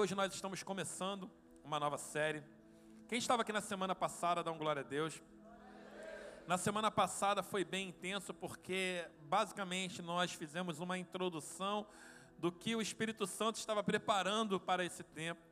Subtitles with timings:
[0.00, 1.30] Hoje nós estamos começando
[1.62, 2.42] uma nova série.
[3.06, 5.22] Quem estava aqui na semana passada, dá um glória a Deus.
[6.46, 11.86] Na semana passada foi bem intenso porque basicamente nós fizemos uma introdução
[12.38, 15.42] do que o Espírito Santo estava preparando para esse tempo.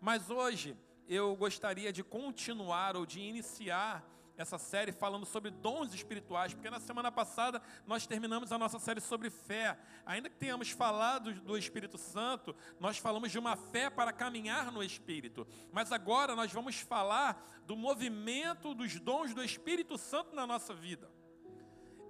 [0.00, 0.76] Mas hoje
[1.06, 4.04] eu gostaria de continuar ou de iniciar
[4.42, 9.00] essa série falando sobre dons espirituais, porque na semana passada nós terminamos a nossa série
[9.00, 9.78] sobre fé.
[10.04, 14.82] Ainda que tenhamos falado do Espírito Santo, nós falamos de uma fé para caminhar no
[14.82, 15.46] Espírito.
[15.72, 21.10] Mas agora nós vamos falar do movimento dos dons do Espírito Santo na nossa vida.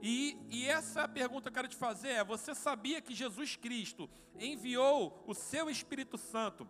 [0.00, 3.54] E, e essa é pergunta que eu quero te fazer: é: você sabia que Jesus
[3.54, 6.68] Cristo enviou o seu Espírito Santo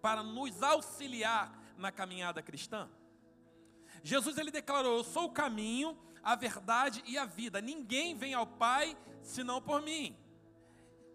[0.00, 2.88] para nos auxiliar na caminhada cristã?
[4.02, 7.60] Jesus ele declarou: Eu sou o caminho, a verdade e a vida.
[7.60, 10.16] Ninguém vem ao Pai senão por mim.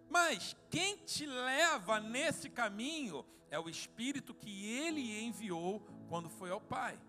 [0.10, 6.62] Mas quem te leva nesse caminho é o Espírito que ele enviou quando foi ao
[6.62, 7.00] Pai.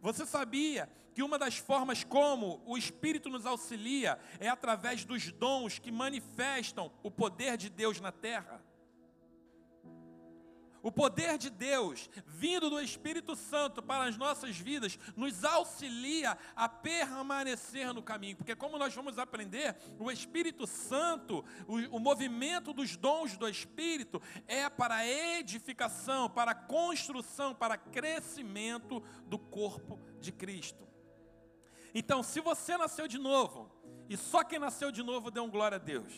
[0.00, 5.78] Você sabia que uma das formas como o Espírito nos auxilia é através dos dons
[5.78, 8.62] que manifestam o poder de Deus na terra?
[10.82, 16.68] O poder de Deus, vindo do Espírito Santo para as nossas vidas, nos auxilia a
[16.68, 22.96] permanecer no caminho, porque, como nós vamos aprender, o Espírito Santo, o, o movimento dos
[22.96, 30.88] dons do Espírito, é para edificação, para construção, para crescimento do corpo de Cristo.
[31.94, 33.70] Então, se você nasceu de novo,
[34.08, 36.12] e só quem nasceu de novo dê um glória a Deus.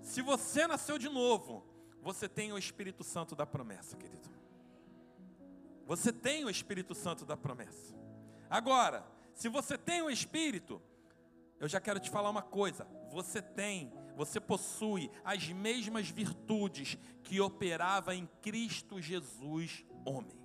[0.00, 1.64] Se você nasceu de novo,
[2.02, 4.28] você tem o Espírito Santo da promessa, querido.
[5.86, 7.96] Você tem o Espírito Santo da promessa.
[8.50, 10.82] Agora, se você tem o Espírito,
[11.60, 17.40] eu já quero te falar uma coisa: você tem, você possui as mesmas virtudes que
[17.40, 20.38] operava em Cristo Jesus, homem.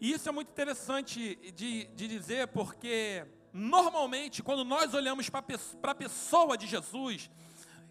[0.00, 5.44] E isso é muito interessante de, de dizer, porque normalmente, quando nós olhamos para
[5.82, 7.30] a pessoa de Jesus,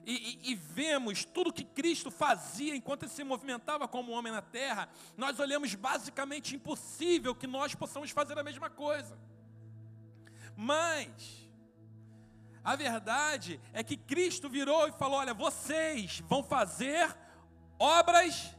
[0.09, 4.41] e, e, e, vemos tudo que Cristo fazia enquanto ele se movimentava como homem na
[4.41, 4.87] terra,
[5.17, 9.19] nós olhamos basicamente impossível que nós possamos fazer a mesma coisa.
[10.55, 11.45] Mas,
[12.63, 17.13] a verdade é que Cristo virou e falou: Olha, vocês vão fazer
[17.77, 18.55] obras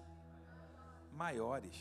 [1.13, 1.75] maiores.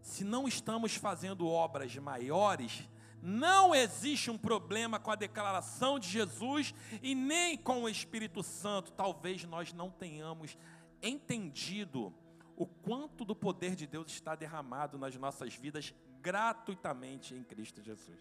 [0.00, 2.88] Se não estamos fazendo obras maiores,
[3.22, 8.90] não existe um problema com a declaração de Jesus e nem com o Espírito Santo.
[8.90, 10.58] Talvez nós não tenhamos
[11.00, 12.12] entendido
[12.56, 18.20] o quanto do poder de Deus está derramado nas nossas vidas gratuitamente em Cristo Jesus.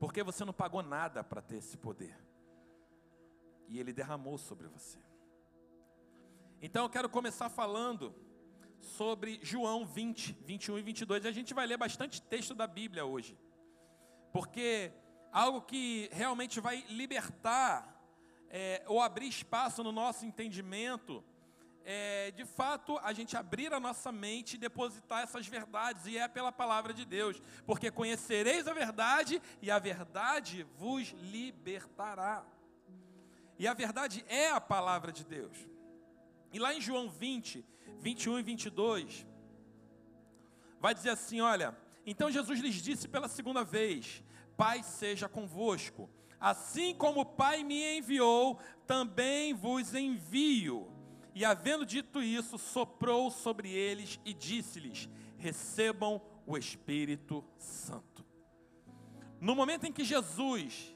[0.00, 2.18] Porque você não pagou nada para ter esse poder.
[3.68, 4.98] E ele derramou sobre você.
[6.60, 8.12] Então eu quero começar falando
[8.84, 11.24] sobre João 20, 21 e 22.
[11.24, 13.36] E a gente vai ler bastante texto da Bíblia hoje
[14.34, 14.90] porque
[15.30, 18.04] algo que realmente vai libertar
[18.50, 21.22] é, ou abrir espaço no nosso entendimento
[21.84, 26.26] é, de fato, a gente abrir a nossa mente e depositar essas verdades, e é
[26.26, 32.42] pela palavra de Deus, porque conhecereis a verdade, e a verdade vos libertará.
[33.58, 35.58] E a verdade é a palavra de Deus.
[36.54, 37.64] E lá em João 20,
[37.98, 39.26] 21 e 22,
[40.80, 41.76] vai dizer assim: olha,
[42.06, 44.22] então Jesus lhes disse pela segunda vez:
[44.56, 46.08] Pai seja convosco.
[46.38, 50.92] Assim como o Pai me enviou, também vos envio.
[51.34, 58.24] E havendo dito isso, soprou sobre eles e disse-lhes: Recebam o Espírito Santo.
[59.40, 60.93] No momento em que Jesus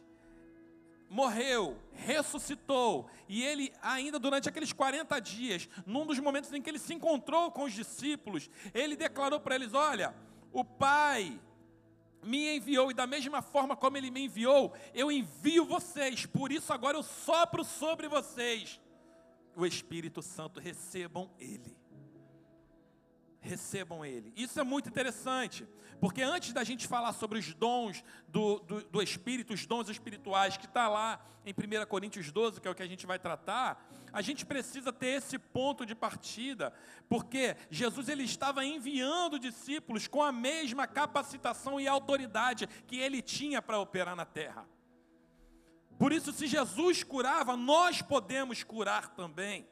[1.08, 6.78] morreu, ressuscitou, e ele, ainda durante aqueles 40 dias, num dos momentos em que ele
[6.78, 10.14] se encontrou com os discípulos, ele declarou para eles: Olha,
[10.52, 11.40] o Pai
[12.22, 16.72] me enviou, e da mesma forma como ele me enviou, eu envio vocês, por isso
[16.72, 18.80] agora eu sopro sobre vocês
[19.58, 21.77] o Espírito Santo, recebam ele.
[23.40, 24.32] Recebam ele.
[24.36, 25.66] Isso é muito interessante,
[26.00, 30.56] porque antes da gente falar sobre os dons do, do, do Espírito, os dons espirituais,
[30.56, 33.88] que está lá em 1 Coríntios 12, que é o que a gente vai tratar,
[34.12, 36.72] a gente precisa ter esse ponto de partida,
[37.08, 43.62] porque Jesus ele estava enviando discípulos com a mesma capacitação e autoridade que ele tinha
[43.62, 44.66] para operar na terra.
[45.98, 49.66] Por isso, se Jesus curava, nós podemos curar também.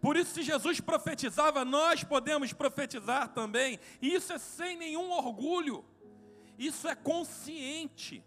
[0.00, 3.80] Por isso, se Jesus profetizava, nós podemos profetizar também.
[4.00, 5.84] E isso é sem nenhum orgulho,
[6.56, 8.24] isso é consciente.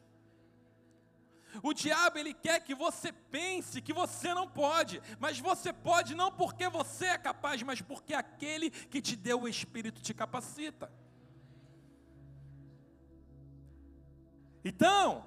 [1.62, 6.32] O diabo ele quer que você pense que você não pode, mas você pode não
[6.32, 10.92] porque você é capaz, mas porque aquele que te deu o espírito te capacita.
[14.64, 15.26] Então,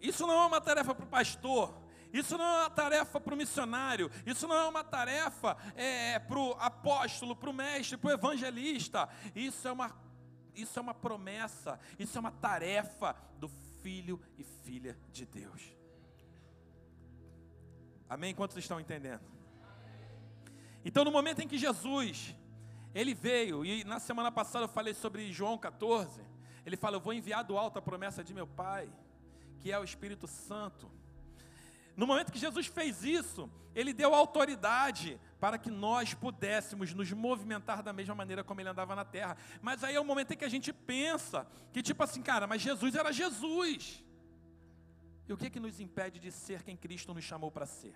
[0.00, 1.74] isso não é uma tarefa para o pastor,
[2.14, 6.38] isso não é uma tarefa para o missionário, isso não é uma tarefa é, para
[6.38, 9.08] o apóstolo, para o mestre, para o evangelista.
[9.34, 9.90] Isso é, uma,
[10.54, 13.48] isso é uma promessa, isso é uma tarefa do
[13.82, 15.60] filho e filha de Deus.
[18.08, 18.32] Amém?
[18.32, 19.24] Quantos estão entendendo?
[20.84, 22.32] Então, no momento em que Jesus,
[22.94, 26.22] ele veio, e na semana passada eu falei sobre João 14,
[26.64, 28.88] ele fala: Eu vou enviar do alto a promessa de meu Pai,
[29.58, 30.88] que é o Espírito Santo.
[31.96, 37.82] No momento que Jesus fez isso, ele deu autoridade para que nós pudéssemos nos movimentar
[37.82, 39.36] da mesma maneira como ele andava na terra.
[39.60, 42.62] Mas aí é o momento em que a gente pensa que tipo assim, cara, mas
[42.62, 44.04] Jesus era Jesus.
[45.28, 47.94] E o que é que nos impede de ser quem Cristo nos chamou para ser?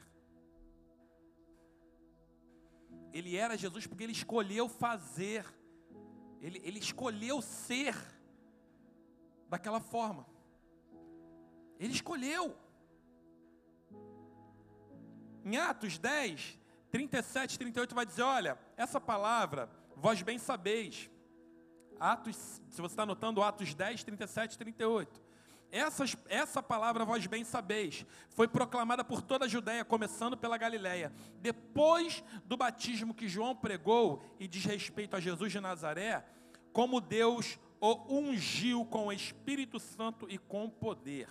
[3.12, 5.44] Ele era Jesus porque ele escolheu fazer.
[6.40, 7.96] Ele, ele escolheu ser
[9.48, 10.26] daquela forma.
[11.78, 12.56] Ele escolheu.
[15.44, 16.58] Em Atos 10,
[16.90, 21.10] 37, 38 vai dizer: olha, essa palavra, vós bem sabeis.
[21.98, 22.36] Atos,
[22.70, 25.28] se você está anotando, Atos 10, 37, 38.
[25.70, 31.12] Essas, essa palavra, vós bem sabeis, foi proclamada por toda a Judéia, começando pela Galiléia.
[31.40, 36.24] Depois do batismo que João pregou, e diz respeito a Jesus de Nazaré,
[36.72, 41.28] como Deus o ungiu com o Espírito Santo e com poder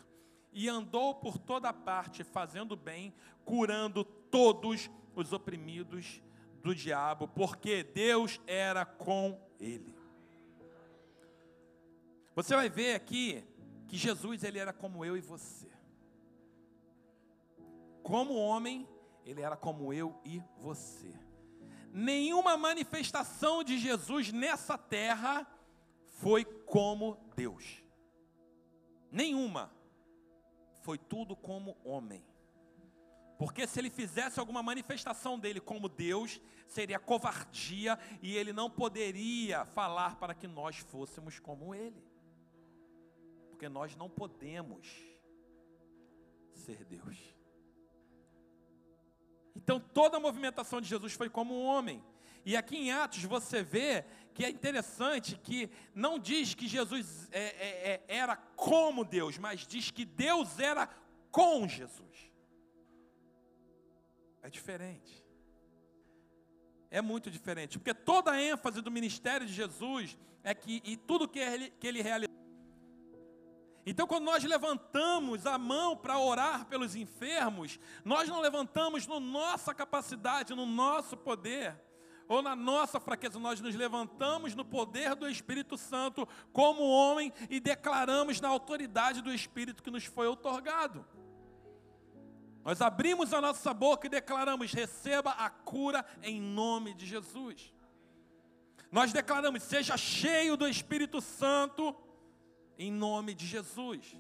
[0.52, 3.14] e andou por toda parte fazendo bem,
[3.46, 6.22] curando todos os oprimidos
[6.62, 9.96] do diabo, porque Deus era com ele.
[12.36, 13.44] Você vai ver aqui
[13.88, 15.68] que Jesus ele era como eu e você.
[18.04, 18.88] Como homem,
[19.26, 21.14] ele era como eu e você.
[21.92, 25.48] Nenhuma manifestação de Jesus nessa terra
[26.06, 27.84] foi como Deus.
[29.12, 29.72] Nenhuma
[30.88, 32.26] foi tudo como homem.
[33.38, 39.66] Porque se ele fizesse alguma manifestação dele como Deus, seria covardia e ele não poderia
[39.66, 42.02] falar para que nós fôssemos como ele.
[43.50, 44.88] Porque nós não podemos
[46.54, 47.18] ser Deus.
[49.58, 52.02] Então toda a movimentação de Jesus foi como um homem.
[52.46, 57.40] E aqui em Atos você vê que é interessante que não diz que Jesus é,
[57.40, 60.88] é, é, era como Deus, mas diz que Deus era
[61.32, 62.32] com Jesus.
[64.44, 65.26] É diferente.
[66.90, 71.28] É muito diferente, porque toda a ênfase do ministério de Jesus é que, e tudo
[71.28, 72.38] que ele, que ele realizou.
[73.90, 79.74] Então, quando nós levantamos a mão para orar pelos enfermos, nós não levantamos no nossa
[79.74, 81.76] capacidade, no nosso poder,
[82.28, 87.60] ou na nossa fraqueza, nós nos levantamos no poder do Espírito Santo como homem e
[87.60, 91.06] declaramos na autoridade do Espírito que nos foi otorgado.
[92.66, 97.74] Nós abrimos a nossa boca e declaramos: receba a cura em nome de Jesus.
[98.92, 101.96] Nós declaramos: seja cheio do Espírito Santo
[102.78, 104.18] em nome de Jesus.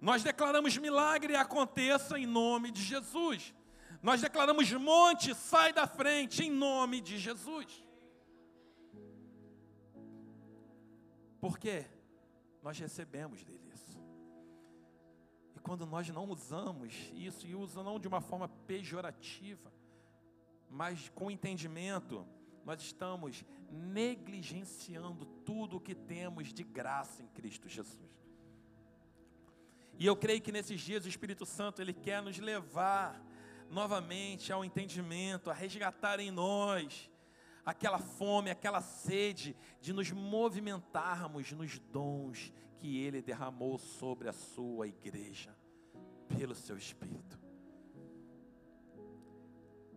[0.00, 3.52] Nós declaramos milagre aconteça em nome de Jesus.
[4.02, 7.84] Nós declaramos: monte, sai da frente, em nome de Jesus.
[11.40, 11.86] Por quê?
[12.62, 13.98] Nós recebemos dele isso.
[15.54, 19.72] E quando nós não usamos isso, e usamos não de uma forma pejorativa,
[20.68, 22.26] mas com entendimento,
[22.64, 28.18] nós estamos negligenciando tudo o que temos de graça em Cristo Jesus.
[29.98, 33.20] E eu creio que nesses dias o Espírito Santo ele quer nos levar
[33.70, 37.10] novamente ao entendimento, a resgatar em nós
[37.64, 44.86] aquela fome, aquela sede de nos movimentarmos nos dons que Ele derramou sobre a sua
[44.88, 45.54] igreja,
[46.28, 47.38] pelo seu Espírito.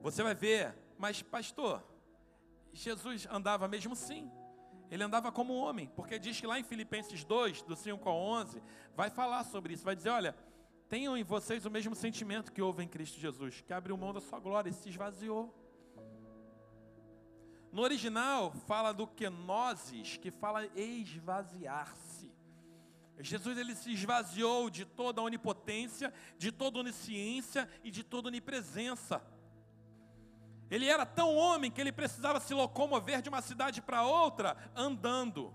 [0.02, 1.84] Você vai ver, mas pastor,
[2.74, 4.30] Jesus andava mesmo sim.
[4.90, 8.62] Ele andava como homem, porque diz que lá em Filipenses 2, do 5 ao 11,
[8.94, 10.36] vai falar sobre isso, vai dizer, olha,
[10.92, 14.20] tenham em vocês o mesmo sentimento que houve em Cristo Jesus, que abriu mão da
[14.20, 15.56] sua glória e se esvaziou.
[17.72, 22.30] No original, fala do kenosis, que fala esvaziar-se.
[23.20, 28.28] Jesus ele se esvaziou de toda a onipotência, de toda a onisciência e de toda
[28.28, 29.22] a onipresença.
[30.70, 35.54] Ele era tão homem que ele precisava se locomover de uma cidade para outra andando.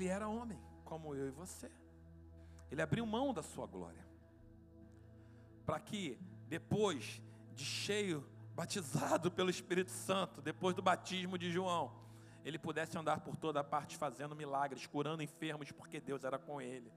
[0.00, 1.70] Ele era homem, como eu e você.
[2.70, 4.02] Ele abriu mão da sua glória.
[5.66, 7.20] Para que depois
[7.54, 11.92] de cheio, batizado pelo Espírito Santo, depois do batismo de João,
[12.46, 16.90] ele pudesse andar por toda parte fazendo milagres, curando enfermos, porque Deus era com ele.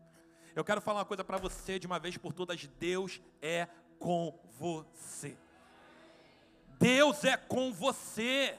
[0.56, 3.68] Eu quero falar uma coisa para você de uma vez por todas: Deus é
[4.00, 5.38] com você.
[6.80, 8.58] Deus é com você.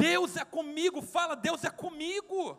[0.00, 2.58] Deus é comigo, fala, Deus é comigo.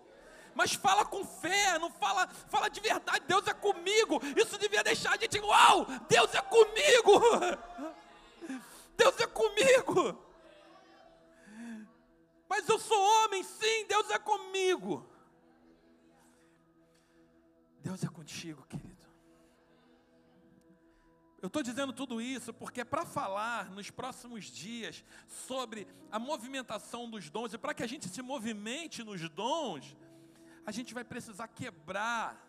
[0.54, 4.22] Mas fala com fé, não fala, fala de verdade, Deus é comigo.
[4.36, 7.14] Isso devia deixar a gente, uau, Deus é comigo.
[8.96, 10.18] Deus é comigo.
[12.48, 15.06] Mas eu sou homem, sim, Deus é comigo.
[17.80, 18.81] Deus é contigo, querido.
[21.42, 27.32] Eu estou dizendo tudo isso porque para falar nos próximos dias sobre a movimentação dos
[27.32, 29.98] dons e para que a gente se movimente nos dons,
[30.64, 32.40] a gente vai precisar quebrar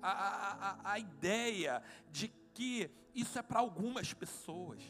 [0.00, 4.82] a, a, a, a ideia de que isso é para algumas pessoas.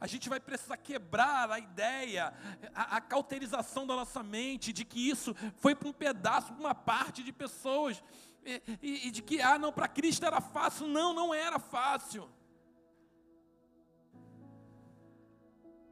[0.00, 2.34] A gente vai precisar quebrar a ideia,
[2.74, 6.74] a, a cauterização da nossa mente de que isso foi para um pedaço, para uma
[6.74, 8.02] parte de pessoas,
[8.44, 10.86] e, e, de que, ah, não, para Cristo era fácil.
[10.86, 12.28] Não, não era fácil.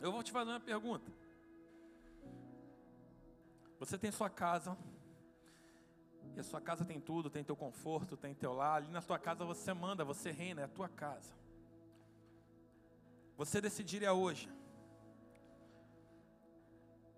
[0.01, 1.11] Eu vou te fazer uma pergunta.
[3.79, 4.77] Você tem sua casa,
[6.35, 8.77] e a sua casa tem tudo, tem teu conforto, tem teu lar.
[8.77, 11.35] Ali na tua casa você manda, você reina, é a tua casa.
[13.37, 14.51] Você decidiria hoje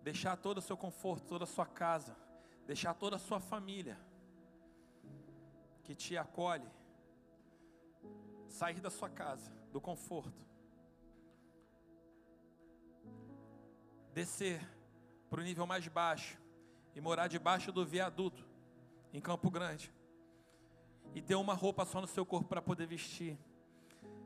[0.03, 2.17] deixar todo o seu conforto, toda a sua casa,
[2.67, 3.99] deixar toda a sua família
[5.89, 6.69] que te acolhe,
[8.47, 10.47] sair da sua casa, do conforto,
[14.13, 14.61] descer
[15.31, 16.39] para o nível mais baixo
[16.95, 18.47] e morar debaixo do viaduto
[19.15, 19.91] em Campo Grande
[21.15, 23.39] e ter uma roupa só no seu corpo para poder vestir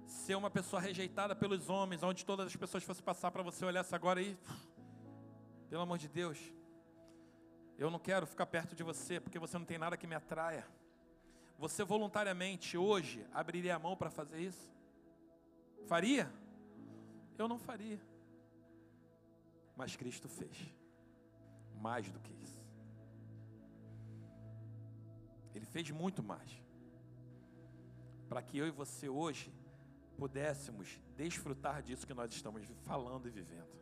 [0.05, 3.87] ser uma pessoa rejeitada pelos homens, onde todas as pessoas fossem passar para você olhar
[3.93, 4.37] agora aí,
[5.71, 6.41] pelo amor de Deus,
[7.79, 10.67] eu não quero ficar perto de você porque você não tem nada que me atraia.
[11.59, 14.73] Você voluntariamente hoje abriria a mão para fazer isso?
[15.87, 16.33] Faria?
[17.39, 18.01] Eu não faria.
[19.77, 20.57] Mas Cristo fez.
[21.81, 22.61] Mais do que isso.
[25.55, 26.51] Ele fez muito mais.
[28.29, 29.53] Para que eu e você hoje
[30.17, 33.73] pudéssemos desfrutar disso que nós estamos falando e vivendo.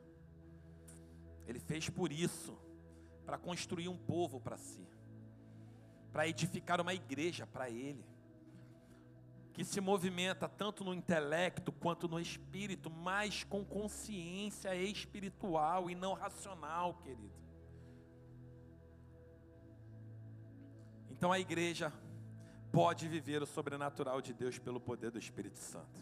[1.47, 2.57] Ele fez por isso,
[3.27, 4.87] para construir um povo para si,
[6.12, 8.05] para edificar uma igreja para Ele,
[9.52, 16.14] que se movimenta tanto no intelecto quanto no espírito, mas com consciência espiritual e não
[16.14, 17.40] racional, querido.
[21.11, 21.93] Então a igreja
[22.73, 26.00] pode viver o sobrenatural de Deus pelo poder do Espírito Santo.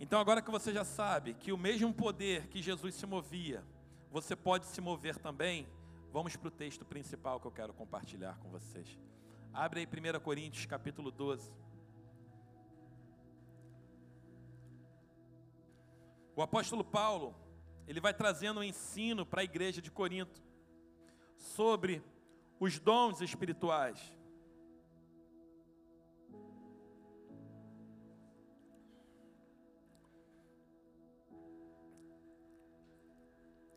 [0.00, 3.62] Então, agora que você já sabe que o mesmo poder que Jesus se movia,
[4.10, 5.68] você pode se mover também,
[6.14, 8.96] vamos para o texto principal que eu quero compartilhar com vocês.
[9.52, 11.52] Abre aí 1 Coríntios capítulo 12.
[16.36, 17.34] O apóstolo Paulo,
[17.88, 20.40] ele vai trazendo um ensino para a igreja de Corinto
[21.36, 22.00] sobre
[22.60, 24.16] os dons espirituais.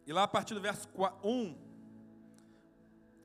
[0.06, 0.88] E lá a partir do verso
[1.24, 1.67] 1,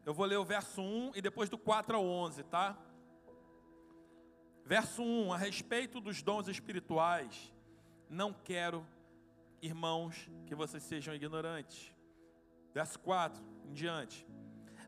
[0.04, 2.76] eu vou ler o verso 1 e depois do 4 ao 11, tá?
[4.64, 7.52] Verso 1, a respeito dos dons espirituais,
[8.08, 8.86] não quero,
[9.60, 11.92] irmãos, que vocês sejam ignorantes.
[12.74, 14.26] Verso 4 em diante.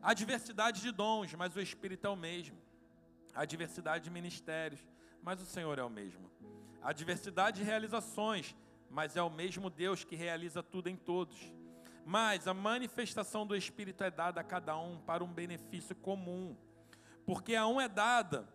[0.01, 2.57] Há diversidade de dons, mas o Espírito é o mesmo.
[3.33, 4.79] Há diversidade de ministérios,
[5.21, 6.29] mas o Senhor é o mesmo.
[6.81, 8.55] Há diversidade de realizações,
[8.89, 11.37] mas é o mesmo Deus que realiza tudo em todos.
[12.05, 16.55] Mas a manifestação do Espírito é dada a cada um para um benefício comum.
[17.25, 18.47] Porque a um é dada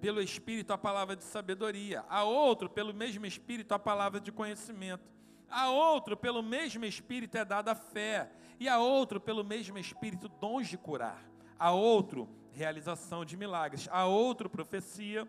[0.00, 5.08] pelo Espírito a palavra de sabedoria, a outro, pelo mesmo Espírito, a palavra de conhecimento,
[5.48, 10.28] a outro, pelo mesmo Espírito, é dada a fé, e a outro, pelo mesmo Espírito,
[10.28, 11.22] dons de curar,
[11.58, 15.28] a outro, realização de milagres, a outro, profecia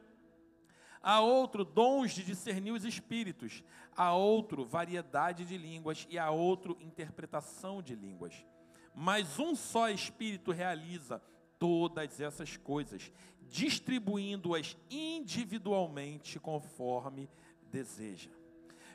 [1.02, 3.64] a outro dons de discernir os espíritos,
[3.96, 8.46] a outro variedade de línguas e a outro interpretação de línguas.
[8.94, 11.22] Mas um só espírito realiza
[11.58, 13.12] todas essas coisas,
[13.50, 17.30] distribuindo-as individualmente conforme
[17.72, 18.30] deseja.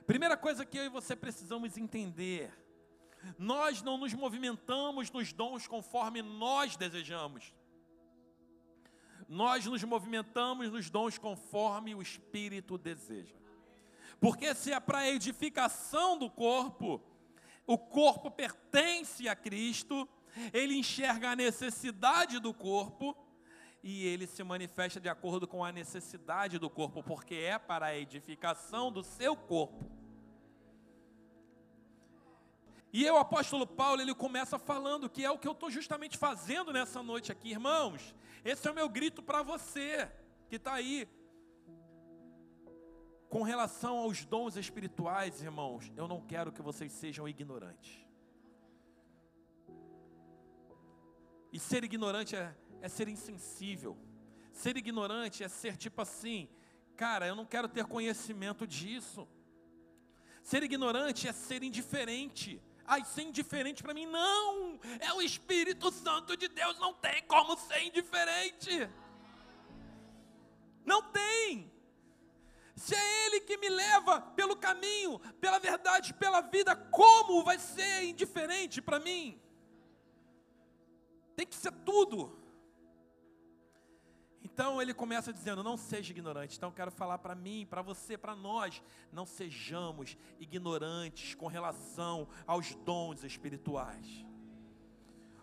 [0.07, 2.53] Primeira coisa que eu e você precisamos entender:
[3.39, 7.53] nós não nos movimentamos nos dons conforme nós desejamos.
[9.29, 13.35] Nós nos movimentamos nos dons conforme o Espírito deseja.
[14.21, 17.01] Porque se é para a edificação do corpo,
[17.67, 20.09] o corpo pertence a Cristo,
[20.53, 23.17] ele enxerga a necessidade do corpo
[23.83, 27.97] e ele se manifesta de acordo com a necessidade do corpo, porque é para a
[27.97, 29.94] edificação do seu corpo.
[32.97, 36.73] E o apóstolo Paulo, ele começa falando que é o que eu estou justamente fazendo
[36.73, 38.15] nessa noite aqui, irmãos.
[38.45, 40.09] Esse é o meu grito para você
[40.49, 41.09] que está aí.
[43.29, 48.07] Com relação aos dons espirituais, irmãos, eu não quero que vocês sejam ignorantes.
[51.53, 53.99] E ser ignorante é, é ser insensível.
[54.53, 56.49] Ser ignorante é ser tipo assim,
[56.95, 59.27] cara, eu não quero ter conhecimento disso.
[60.45, 62.63] Ser ignorante é ser indiferente.
[62.87, 64.79] Ai, ser indiferente para mim, não!
[65.01, 68.89] É o Espírito Santo de Deus, não tem como ser indiferente.
[70.85, 71.73] Não tem.
[72.77, 78.05] Se é Ele que me leva pelo caminho, pela verdade, pela vida, como vai ser
[78.05, 79.41] indiferente para mim?
[81.37, 82.44] Tem que ser tudo.
[84.55, 86.57] Então ele começa dizendo: não seja ignorante.
[86.57, 88.81] Então eu quero falar para mim, para você, para nós,
[89.11, 94.25] não sejamos ignorantes com relação aos dons espirituais.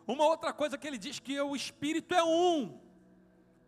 [0.07, 2.79] Uma outra coisa que ele diz que o espírito é um.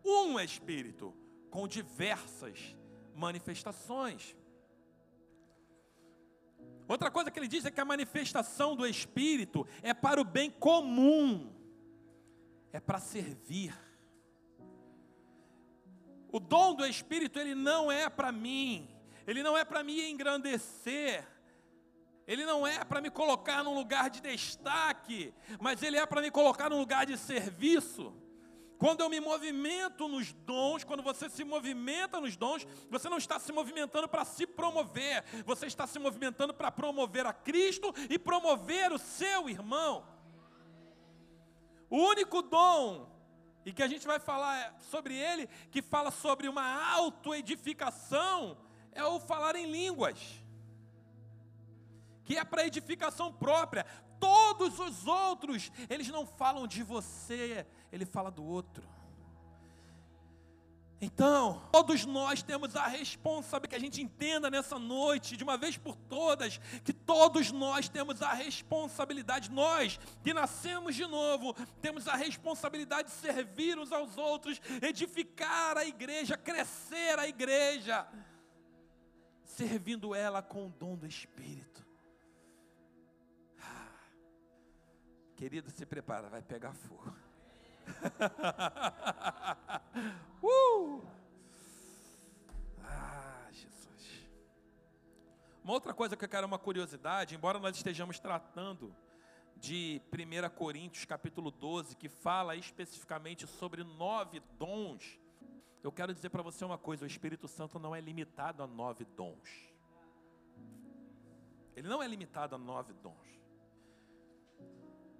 [0.02, 1.14] Um é espírito,
[1.50, 2.74] com diversas
[3.14, 4.34] manifestações.
[6.88, 10.50] Outra coisa que ele diz é que a manifestação do espírito é para o bem
[10.50, 11.52] comum,
[12.72, 13.74] é para servir
[16.34, 18.88] o dom do Espírito, ele não é para mim,
[19.24, 21.24] ele não é para me engrandecer,
[22.26, 26.32] ele não é para me colocar num lugar de destaque, mas ele é para me
[26.32, 28.12] colocar num lugar de serviço.
[28.78, 33.38] Quando eu me movimento nos dons, quando você se movimenta nos dons, você não está
[33.38, 38.90] se movimentando para se promover, você está se movimentando para promover a Cristo e promover
[38.90, 40.04] o seu irmão.
[41.88, 43.13] O único dom
[43.64, 48.56] e que a gente vai falar sobre ele, que fala sobre uma autoedificação,
[48.92, 50.18] é o falar em línguas,
[52.24, 53.84] que é para edificação própria.
[54.20, 58.93] Todos os outros, eles não falam de você, ele fala do outro.
[61.04, 65.76] Então, todos nós temos a responsabilidade, que a gente entenda nessa noite, de uma vez
[65.76, 72.16] por todas, que todos nós temos a responsabilidade, nós que nascemos de novo, temos a
[72.16, 78.06] responsabilidade de servir uns aos outros, edificar a igreja, crescer a igreja,
[79.44, 81.86] servindo ela com o dom do Espírito.
[83.60, 83.92] Ah,
[85.36, 87.23] querido, se prepara, vai pegar fogo.
[90.42, 91.02] uh!
[92.82, 94.28] Ah, Jesus.
[95.62, 98.94] Uma outra coisa que eu quero uma curiosidade, embora nós estejamos tratando
[99.56, 105.18] de 1 Coríntios capítulo 12, que fala especificamente sobre nove dons,
[105.82, 109.04] eu quero dizer para você uma coisa: o Espírito Santo não é limitado a nove
[109.04, 109.72] dons.
[111.76, 113.40] Ele não é limitado a nove dons.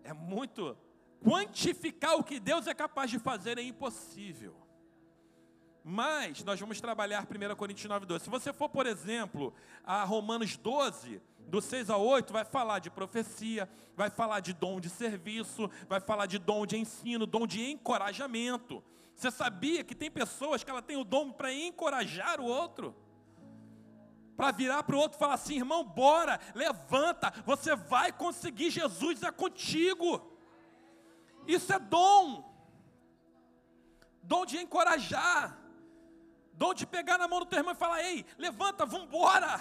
[0.03, 0.77] É muito
[1.24, 4.54] Quantificar o que Deus é capaz de fazer é impossível.
[5.82, 8.24] Mas nós vamos trabalhar 1 Coríntios 9, 12.
[8.24, 12.90] Se você for, por exemplo, a Romanos 12, do 6 a 8, vai falar de
[12.90, 17.70] profecia, vai falar de dom de serviço, vai falar de dom de ensino, dom de
[17.70, 18.84] encorajamento.
[19.14, 22.94] Você sabia que tem pessoas que ela tem o dom para encorajar o outro?
[24.37, 29.22] Para virar para o outro e falar assim, irmão, bora, levanta, você vai conseguir, Jesus
[29.22, 30.34] é contigo.
[31.46, 32.52] Isso é dom.
[34.22, 35.59] Dom de encorajar.
[36.52, 39.61] Dom de pegar na mão do teu irmão e falar: Ei, levanta, vamos embora.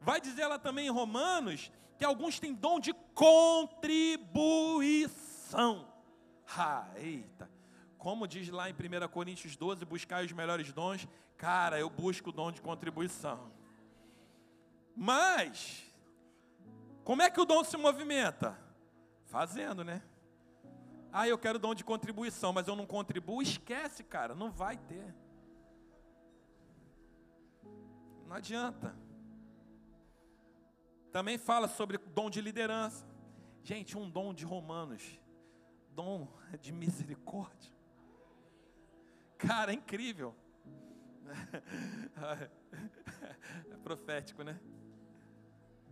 [0.00, 5.86] Vai dizer ela também em Romanos que alguns têm dom de contribuição.
[6.56, 7.50] Ah, eita.
[7.98, 8.76] Como diz lá em 1
[9.08, 11.06] Coríntios 12, buscar os melhores dons.
[11.36, 13.52] Cara, eu busco o dom de contribuição.
[14.96, 15.84] Mas,
[17.04, 18.58] como é que o dom se movimenta?
[19.26, 20.02] Fazendo, né?
[21.12, 23.42] Ah, eu quero dom de contribuição, mas eu não contribuo.
[23.42, 25.14] Esquece, cara, não vai ter.
[28.26, 28.94] Não adianta.
[31.10, 33.04] Também fala sobre dom de liderança.
[33.64, 35.20] Gente, um dom de Romanos.
[35.90, 36.28] Dom
[36.60, 37.72] de misericórdia.
[39.36, 40.34] Cara, é incrível.
[43.72, 44.60] É profético, né?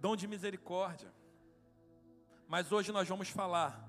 [0.01, 1.13] Dom de misericórdia.
[2.47, 3.89] Mas hoje nós vamos falar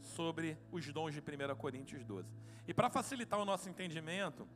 [0.00, 2.28] sobre os dons de 1 Coríntios 12.
[2.66, 4.48] E para facilitar o nosso entendimento,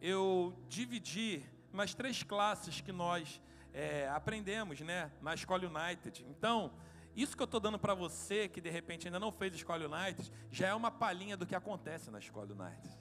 [0.00, 3.40] eu dividi nas três classes que nós
[3.72, 6.24] é, aprendemos né, na Escola United.
[6.28, 6.72] Então,
[7.14, 10.32] isso que eu estou dando para você, que de repente ainda não fez Escola United,
[10.50, 12.98] já é uma palhinha do que acontece na Escola United.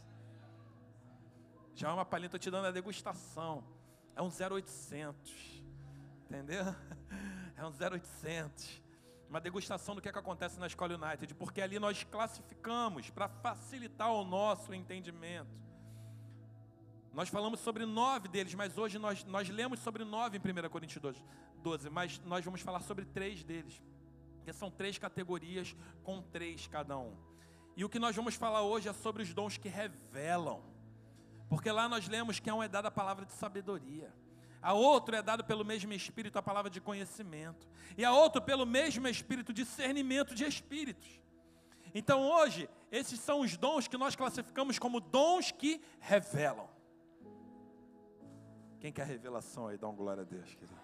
[1.76, 3.64] Já é uma palhinha, estou te dando a degustação.
[4.16, 5.57] É um 0800.
[6.30, 6.64] Entendeu?
[7.60, 8.84] É um 0800.
[9.28, 13.28] Uma degustação do que, é que acontece na Escola United, porque ali nós classificamos para
[13.28, 15.50] facilitar o nosso entendimento.
[17.12, 21.02] Nós falamos sobre nove deles, mas hoje nós, nós lemos sobre nove em 1 Coríntios
[21.02, 21.20] 12,
[21.64, 23.82] 12, mas nós vamos falar sobre três deles,
[24.46, 27.18] que são três categorias com três cada um.
[27.76, 30.62] E o que nós vamos falar hoje é sobre os dons que revelam,
[31.50, 34.14] porque lá nós lemos que é um é dada a palavra de sabedoria.
[34.62, 37.68] A outro é dado pelo mesmo Espírito a palavra de conhecimento.
[37.98, 41.22] E a outro pelo mesmo Espírito discernimento de espíritos.
[41.94, 46.70] Então hoje, esses são os dons que nós classificamos como dons que revelam.
[48.80, 49.78] Quem quer revelação aí?
[49.78, 50.80] Dá um glória a Deus, querido.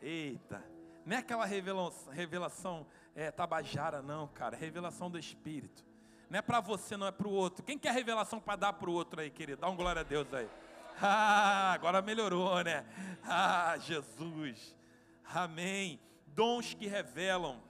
[0.00, 0.64] Eita,
[1.06, 4.56] não é aquela revelação, revelação é, tabajara, não, cara.
[4.56, 5.84] Revelação do Espírito.
[6.28, 7.62] Não é para você, não é para o outro.
[7.62, 9.60] Quem quer revelação para dar para o outro aí, querido?
[9.60, 10.48] Dá um glória a Deus aí.
[11.02, 12.86] Ah, agora melhorou, né?
[13.24, 14.76] Ah, Jesus.
[15.24, 16.00] Amém.
[16.28, 17.60] Dons que revelam.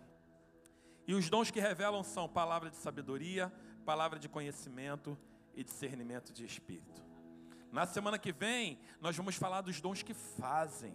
[1.07, 3.53] E os dons que revelam são palavra de sabedoria,
[3.85, 5.19] palavra de conhecimento
[5.55, 7.05] e discernimento de espírito.
[7.71, 10.95] Na semana que vem, nós vamos falar dos dons que fazem,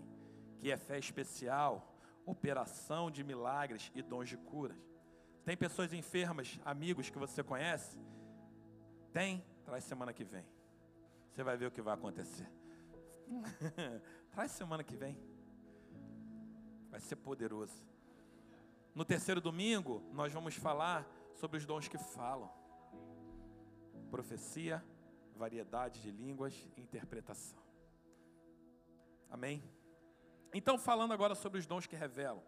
[0.60, 4.78] que é fé especial, operação de milagres e dons de curas.
[5.44, 7.98] Tem pessoas enfermas, amigos que você conhece?
[9.12, 9.44] Tem?
[9.66, 10.46] Traz semana que vem.
[11.40, 12.52] Você vai ver o que vai acontecer.
[14.30, 15.18] Traz semana que vem.
[16.92, 17.82] Vai ser poderoso.
[18.94, 22.52] No terceiro domingo, nós vamos falar sobre os dons que falam:
[24.12, 24.84] profecia,
[25.34, 27.64] variedade de línguas e interpretação.
[29.30, 29.64] Amém?
[30.54, 32.44] Então, falando agora sobre os dons que revelam,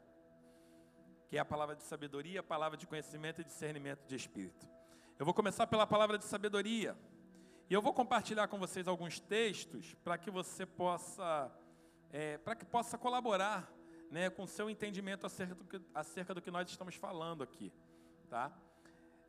[1.29, 4.67] que é a palavra de sabedoria, a palavra de conhecimento e discernimento de espírito.
[5.17, 6.93] Eu vou começar pela palavra de sabedoria.
[7.71, 11.49] E eu vou compartilhar com vocês alguns textos para que você possa,
[12.11, 13.71] é, para que possa colaborar
[14.09, 17.71] né, com o seu entendimento acerca do, que, acerca do que nós estamos falando aqui.
[18.29, 18.51] Tá?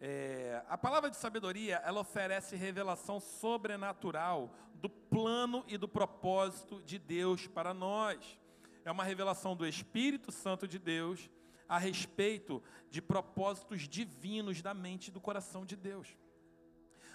[0.00, 6.98] É, a palavra de sabedoria, ela oferece revelação sobrenatural do plano e do propósito de
[6.98, 8.40] Deus para nós.
[8.84, 11.30] É uma revelação do Espírito Santo de Deus
[11.68, 16.16] a respeito de propósitos divinos da mente e do coração de Deus.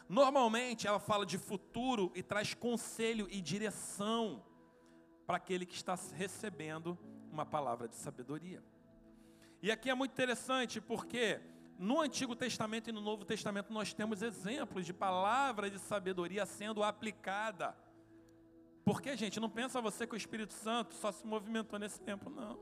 [0.09, 4.43] Normalmente ela fala de futuro e traz conselho e direção
[5.25, 6.97] para aquele que está recebendo
[7.31, 8.63] uma palavra de sabedoria.
[9.61, 11.41] E aqui é muito interessante porque
[11.77, 16.83] no Antigo Testamento e no Novo Testamento nós temos exemplos de palavra de sabedoria sendo
[16.83, 17.75] aplicada.
[18.85, 22.57] Porque, gente, não pensa você que o Espírito Santo só se movimentou nesse tempo, não.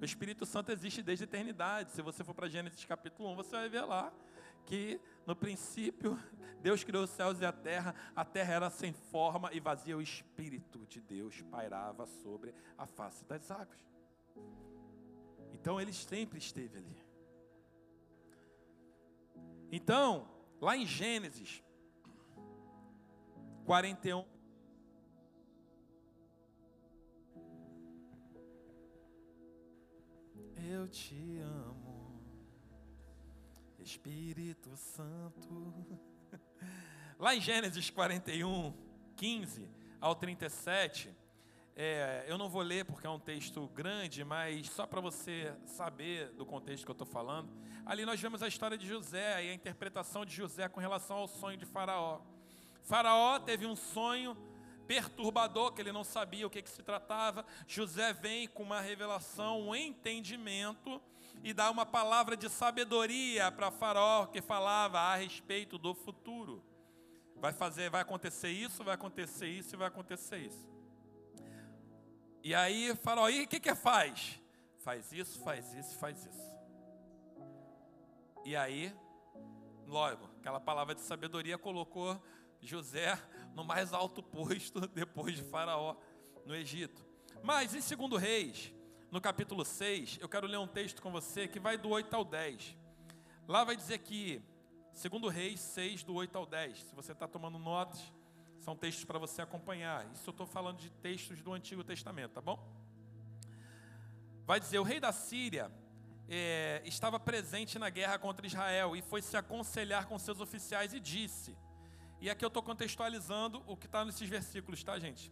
[0.00, 1.92] O Espírito Santo existe desde a eternidade.
[1.92, 4.12] Se você for para Gênesis capítulo 1, você vai ver lá
[4.66, 6.18] que no princípio
[6.62, 10.02] Deus criou os céus e a terra, a terra era sem forma e vazia, o
[10.02, 13.78] Espírito de Deus pairava sobre a face das águas.
[15.52, 17.12] Então ele sempre esteve ali.
[19.70, 20.28] Então,
[20.60, 21.62] lá em Gênesis
[23.64, 24.24] 41,
[30.56, 31.71] eu te amo.
[33.82, 35.98] Espírito Santo.
[37.18, 38.72] Lá em Gênesis 41,
[39.16, 39.68] 15
[40.00, 41.10] ao 37,
[41.74, 46.28] é, eu não vou ler porque é um texto grande, mas só para você saber
[46.32, 47.50] do contexto que eu estou falando.
[47.84, 51.26] Ali nós vemos a história de José e a interpretação de José com relação ao
[51.26, 52.20] sonho de Faraó.
[52.82, 54.36] Faraó teve um sonho
[54.86, 57.44] perturbador, que ele não sabia o que, que se tratava.
[57.66, 61.00] José vem com uma revelação, um entendimento
[61.42, 66.64] e dá uma palavra de sabedoria para Faraó que falava a respeito do futuro.
[67.36, 70.70] Vai fazer, vai acontecer isso, vai acontecer isso e vai acontecer isso.
[72.42, 74.40] E aí Faraó, e o que que faz?
[74.78, 76.52] Faz isso, faz isso, faz isso.
[78.44, 78.92] E aí,
[79.86, 82.20] logo, aquela palavra de sabedoria colocou
[82.60, 83.18] José
[83.54, 85.96] no mais alto posto depois de Faraó
[86.44, 87.04] no Egito.
[87.42, 88.72] Mas em segundo Reis,
[89.12, 92.24] no capítulo 6, eu quero ler um texto com você que vai do 8 ao
[92.24, 92.74] 10.
[93.46, 94.40] Lá vai dizer que,
[94.94, 98.00] segundo Reis 6, do 8 ao 10, se você está tomando notas,
[98.58, 100.10] são textos para você acompanhar.
[100.14, 102.58] Isso eu estou falando de textos do Antigo Testamento, tá bom?
[104.46, 105.70] vai dizer: o rei da Síria
[106.26, 110.98] é, estava presente na guerra contra Israel e foi se aconselhar com seus oficiais e
[110.98, 111.54] disse.
[112.18, 115.30] E aqui eu estou contextualizando o que está nesses versículos, tá, gente?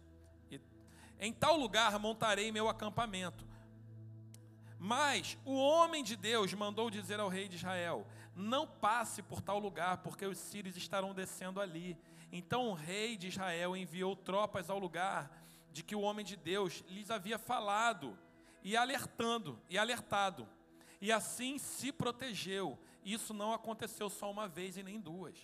[1.19, 3.50] Em tal lugar montarei meu acampamento.
[4.83, 9.59] Mas o homem de Deus mandou dizer ao rei de Israel: Não passe por tal
[9.59, 11.95] lugar, porque os sírios estarão descendo ali.
[12.31, 15.31] Então o rei de Israel enviou tropas ao lugar
[15.71, 18.17] de que o homem de Deus lhes havia falado,
[18.63, 20.47] e alertando, e alertado
[21.01, 22.77] e assim se protegeu.
[23.03, 25.35] Isso não aconteceu só uma vez e nem duas.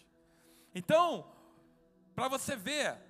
[0.73, 1.33] Então,
[2.15, 3.01] para você ver,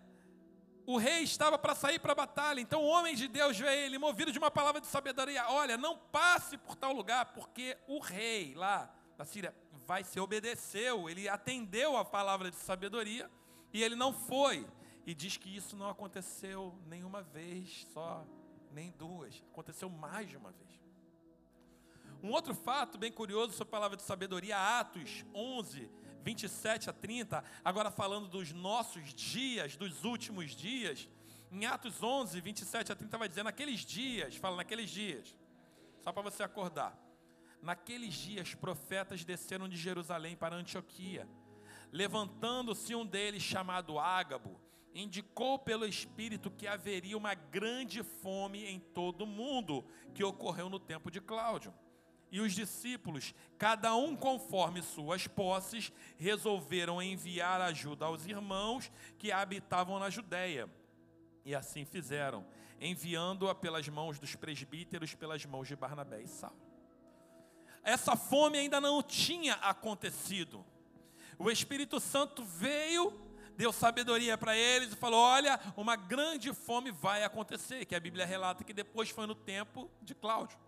[0.88, 3.98] o rei estava para sair para a batalha, então o homem de Deus veio ele,
[3.98, 8.56] movido de uma palavra de sabedoria: olha, não passe por tal lugar, porque o rei
[8.56, 9.54] lá da Síria
[9.86, 13.30] vai se obedeceu, ele atendeu a palavra de sabedoria
[13.74, 14.66] e ele não foi.
[15.06, 18.26] E diz que isso não aconteceu nenhuma vez só,
[18.72, 20.68] nem duas, aconteceu mais de uma vez.
[22.24, 25.92] Um outro fato bem curioso sobre a palavra de sabedoria, Atos 11,
[26.28, 31.08] 27 a 30, agora falando dos nossos dias, dos últimos dias.
[31.50, 35.34] Em Atos 11, 27 a 30 vai dizer, naqueles dias, fala naqueles dias,
[36.02, 37.00] só para você acordar.
[37.62, 41.26] Naqueles dias, profetas desceram de Jerusalém para Antioquia.
[41.94, 44.60] Levantando-se um deles, chamado Ágabo,
[44.94, 50.78] indicou pelo Espírito que haveria uma grande fome em todo o mundo, que ocorreu no
[50.80, 51.74] tempo de Cláudio
[52.32, 60.00] e os discípulos, cada um conforme suas posses, resolveram enviar ajuda aos irmãos que habitavam
[60.00, 60.70] na Judéia.
[61.46, 62.46] E assim fizeram,
[62.82, 66.58] enviando-a pelas mãos dos presbíteros, pelas mãos de Barnabé e Saulo.
[67.82, 70.66] Essa fome ainda não tinha acontecido.
[71.40, 73.14] O Espírito Santo veio,
[73.56, 77.86] deu sabedoria para eles e falou: Olha, uma grande fome vai acontecer.
[77.86, 80.60] Que a Bíblia relata que depois foi no tempo de Cláudio.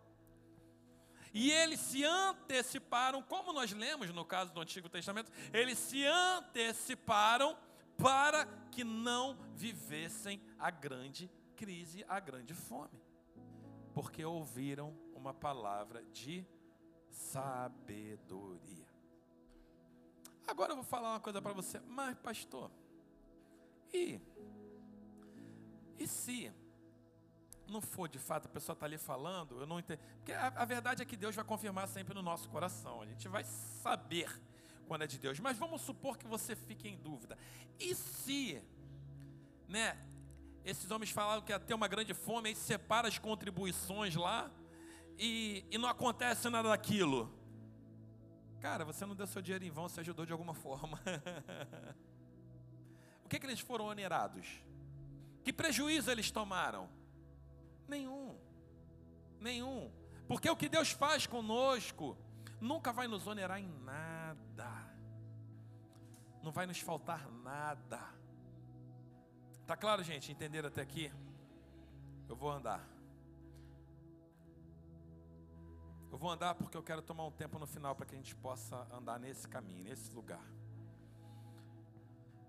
[1.34, 7.58] E eles se anteciparam, como nós lemos no caso do Antigo Testamento, eles se anteciparam
[7.98, 13.02] para que não vivessem a grande crise, a grande fome.
[13.94, 16.46] Porque ouviram uma palavra de
[17.10, 18.88] sabedoria.
[20.48, 22.72] Agora eu vou falar uma coisa para você, mas pastor,
[23.94, 24.20] e,
[25.98, 26.52] e se
[27.70, 30.00] não for de fato, a pessoa está ali falando, eu não entendo.
[30.18, 33.02] Porque a, a, verdade é que Deus vai confirmar sempre no nosso coração.
[33.02, 34.30] A gente vai saber
[34.88, 35.40] quando é de Deus.
[35.40, 37.38] Mas vamos supor que você fique em dúvida.
[37.80, 38.62] E se,
[39.68, 39.98] né?
[40.66, 44.52] Esses homens falaram que ia ter uma grande fome, aí separa as contribuições lá
[45.18, 47.32] e, e não acontece nada daquilo.
[48.60, 51.00] Cara, você não deu seu dinheiro em vão, você ajudou de alguma forma.
[53.24, 54.62] o que, que eles foram onerados?
[55.44, 56.90] Que prejuízo eles tomaram?
[57.90, 58.38] Nenhum.
[59.42, 59.92] Nenhum.
[60.28, 62.16] Porque o que Deus faz conosco
[62.62, 64.70] nunca vai nos onerar em nada.
[66.44, 68.00] Não vai nos faltar nada.
[69.66, 70.32] Tá claro, gente?
[70.32, 71.12] Entenderam até aqui?
[72.28, 72.88] Eu vou andar.
[76.12, 78.36] Eu vou andar porque eu quero tomar um tempo no final para que a gente
[78.36, 80.44] possa andar nesse caminho, nesse lugar.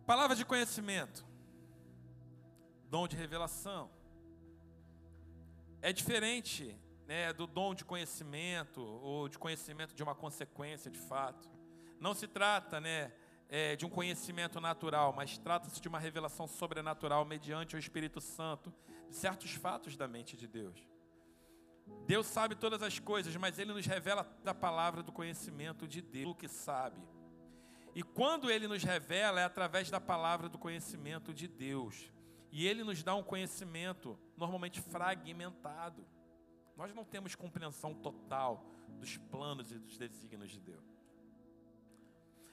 [0.06, 1.24] Palavra de conhecimento,
[2.90, 3.90] dom de revelação
[5.82, 11.48] é diferente né, do dom de conhecimento ou de conhecimento de uma consequência de fato.
[11.98, 13.12] Não se trata né,
[13.48, 18.72] é, de um conhecimento natural, mas trata-se de uma revelação sobrenatural mediante o Espírito Santo
[19.08, 20.78] de certos fatos da mente de Deus.
[22.06, 26.30] Deus sabe todas as coisas, mas Ele nos revela da palavra do conhecimento de Deus,
[26.30, 27.00] o que sabe.
[27.94, 32.08] E quando Ele nos revela, é através da palavra do conhecimento de Deus.
[32.52, 36.04] E ele nos dá um conhecimento normalmente fragmentado.
[36.76, 38.64] Nós não temos compreensão total
[38.98, 40.84] dos planos e dos desígnios de Deus.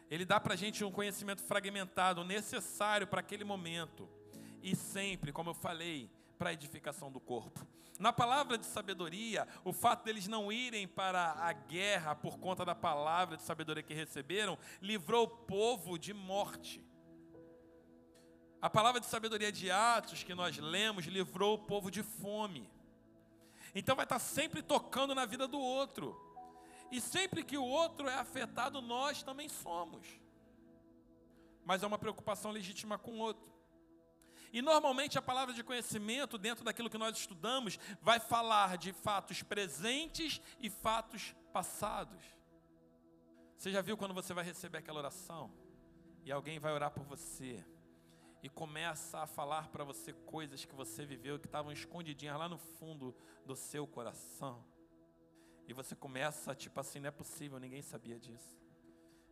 [0.10, 4.08] Ele dá para a gente um conhecimento fragmentado, necessário para aquele momento.
[4.62, 7.66] E sempre, como eu falei, para a edificação do corpo.
[8.00, 12.76] Na palavra de sabedoria, o fato deles não irem para a guerra por conta da
[12.76, 16.87] palavra de sabedoria que receberam, livrou o povo de morte.
[18.60, 22.68] A palavra de sabedoria de Atos que nós lemos livrou o povo de fome.
[23.76, 26.20] Então vai estar sempre tocando na vida do outro.
[26.92, 30.08] E sempre que o outro é afetado, nós também somos.
[31.64, 33.46] Mas é uma preocupação legítima com o outro.
[34.52, 39.44] E normalmente a palavra de conhecimento, dentro daquilo que nós estudamos, vai falar de fatos
[39.44, 42.24] presentes e fatos passados.
[43.56, 45.52] Você já viu quando você vai receber aquela oração?
[46.24, 47.64] E alguém vai orar por você
[48.48, 52.58] e começa a falar para você coisas que você viveu que estavam escondidinhas lá no
[52.58, 53.14] fundo
[53.46, 54.64] do seu coração.
[55.68, 58.58] E você começa, tipo assim, não é possível, ninguém sabia disso.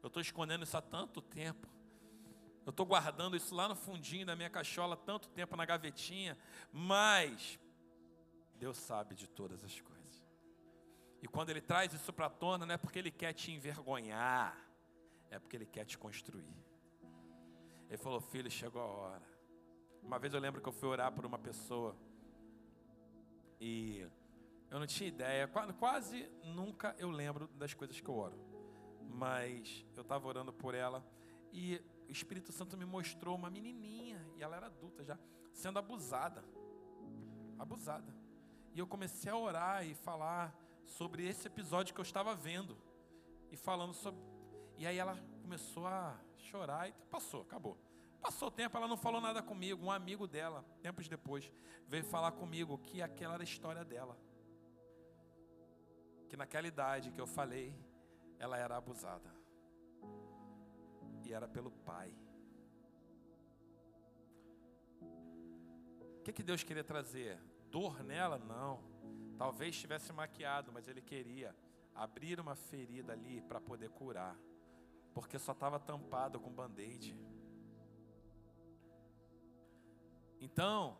[0.04, 1.65] Eu estou escondendo isso há tanto tempo.
[2.65, 6.38] Eu estou guardando isso lá no fundinho da minha cachola tanto tempo na gavetinha,
[6.73, 7.58] mas
[8.56, 10.28] Deus sabe de todas as coisas.
[11.21, 14.58] E quando Ele traz isso para a tona, não é porque Ele quer te envergonhar,
[15.30, 16.64] é porque Ele quer te construir.
[17.96, 19.24] Ele falou: Filho, chegou a hora.
[20.04, 21.96] Uma vez eu lembro que eu fui orar por uma pessoa
[23.58, 24.06] e
[24.70, 25.48] eu não tinha ideia,
[25.80, 28.38] quase nunca eu lembro das coisas que eu oro.
[29.10, 31.08] Mas eu estava orando por ela
[31.54, 35.18] e o Espírito Santo me mostrou uma menininha, e ela era adulta já,
[35.54, 36.44] sendo abusada.
[37.58, 38.14] Abusada.
[38.74, 40.54] E eu comecei a orar e falar
[40.84, 42.78] sobre esse episódio que eu estava vendo.
[43.50, 44.20] E falando sobre.
[44.78, 47.85] E aí ela começou a chorar e passou, acabou.
[48.26, 49.86] Passou tempo, ela não falou nada comigo.
[49.86, 51.52] Um amigo dela, tempos depois,
[51.88, 54.18] veio falar comigo que aquela era a história dela.
[56.28, 57.78] Que naquela idade que eu falei,
[58.40, 59.32] ela era abusada.
[61.24, 62.12] E era pelo pai.
[66.18, 67.40] O que, que Deus queria trazer?
[67.70, 68.40] Dor nela?
[68.40, 68.84] Não.
[69.38, 71.56] Talvez tivesse maquiado, mas Ele queria
[71.94, 74.36] abrir uma ferida ali para poder curar.
[75.14, 77.16] Porque só estava tampado com band-aid.
[80.41, 80.98] Então,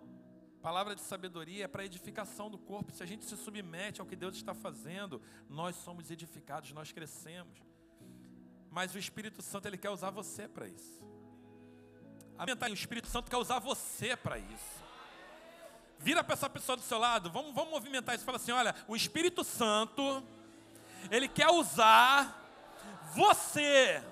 [0.62, 2.92] palavra de sabedoria é para edificação do corpo.
[2.92, 7.60] Se a gente se submete ao que Deus está fazendo, nós somos edificados, nós crescemos.
[8.72, 11.02] Mas o Espírito Santo ele quer usar você para isso.
[12.38, 14.84] O Espírito Santo quer usar você para isso.
[16.00, 18.26] Vira para essa pessoa do seu lado, vamos, vamos movimentar isso.
[18.26, 20.24] Fala assim: olha, o Espírito Santo,
[21.10, 22.44] ele quer usar
[23.14, 24.04] você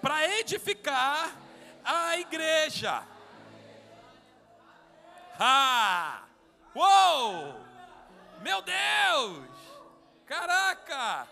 [0.00, 1.36] para edificar
[1.84, 3.06] a igreja.
[5.40, 6.26] Ah!
[6.74, 7.54] Uou!
[8.42, 9.48] Meu Deus!
[10.26, 11.28] Caraca!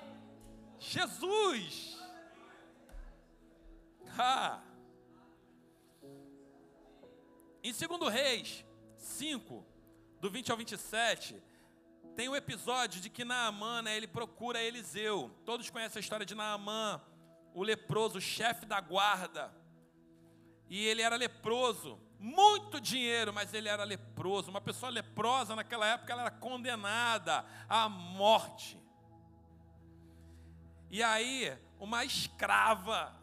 [0.78, 1.98] Jesus!
[4.16, 4.62] Ah!
[7.64, 8.64] Em 2 Reis
[8.96, 9.66] 5,
[10.20, 11.42] do 20 ao 27,
[12.14, 15.32] tem o episódio de que Naamã, né, ele procura Eliseu.
[15.44, 17.02] Todos conhecem a história de Naamã,
[17.52, 19.52] o leproso, o chefe da guarda.
[20.70, 24.50] E ele era leproso muito dinheiro, mas ele era leproso.
[24.50, 28.78] Uma pessoa leprosa naquela época ela era condenada à morte.
[30.90, 33.14] E aí, uma escrava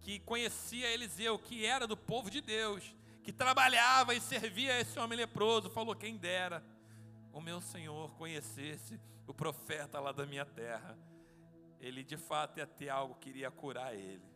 [0.00, 5.18] que conhecia Eliseu, que era do povo de Deus, que trabalhava e servia esse homem
[5.18, 6.64] leproso, falou: Quem dera
[7.32, 10.98] o meu senhor conhecesse o profeta lá da minha terra.
[11.78, 14.26] Ele de fato ia ter algo que iria curar ele.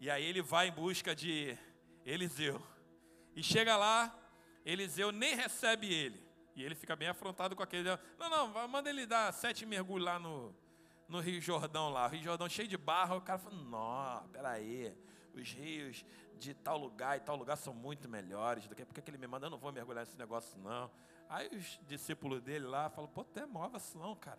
[0.00, 1.58] E aí ele vai em busca de
[2.04, 2.60] Eliseu.
[3.34, 4.14] E chega lá,
[4.64, 6.22] Eliseu nem recebe ele.
[6.54, 7.88] E ele fica bem afrontado com aquele.
[8.18, 10.54] Não, não, manda ele dar sete mergulhos lá no,
[11.08, 12.06] no Rio Jordão lá.
[12.06, 13.16] Rio Jordão cheio de barro.
[13.16, 14.94] O cara fala, não, peraí.
[15.34, 16.04] Os rios
[16.38, 19.26] de tal lugar e tal lugar são muito melhores do que porque que ele me
[19.26, 20.90] manda, eu não vou mergulhar nesse negócio, não.
[21.28, 24.38] Aí os discípulos dele lá falam, pô, até maior vacilão, cara.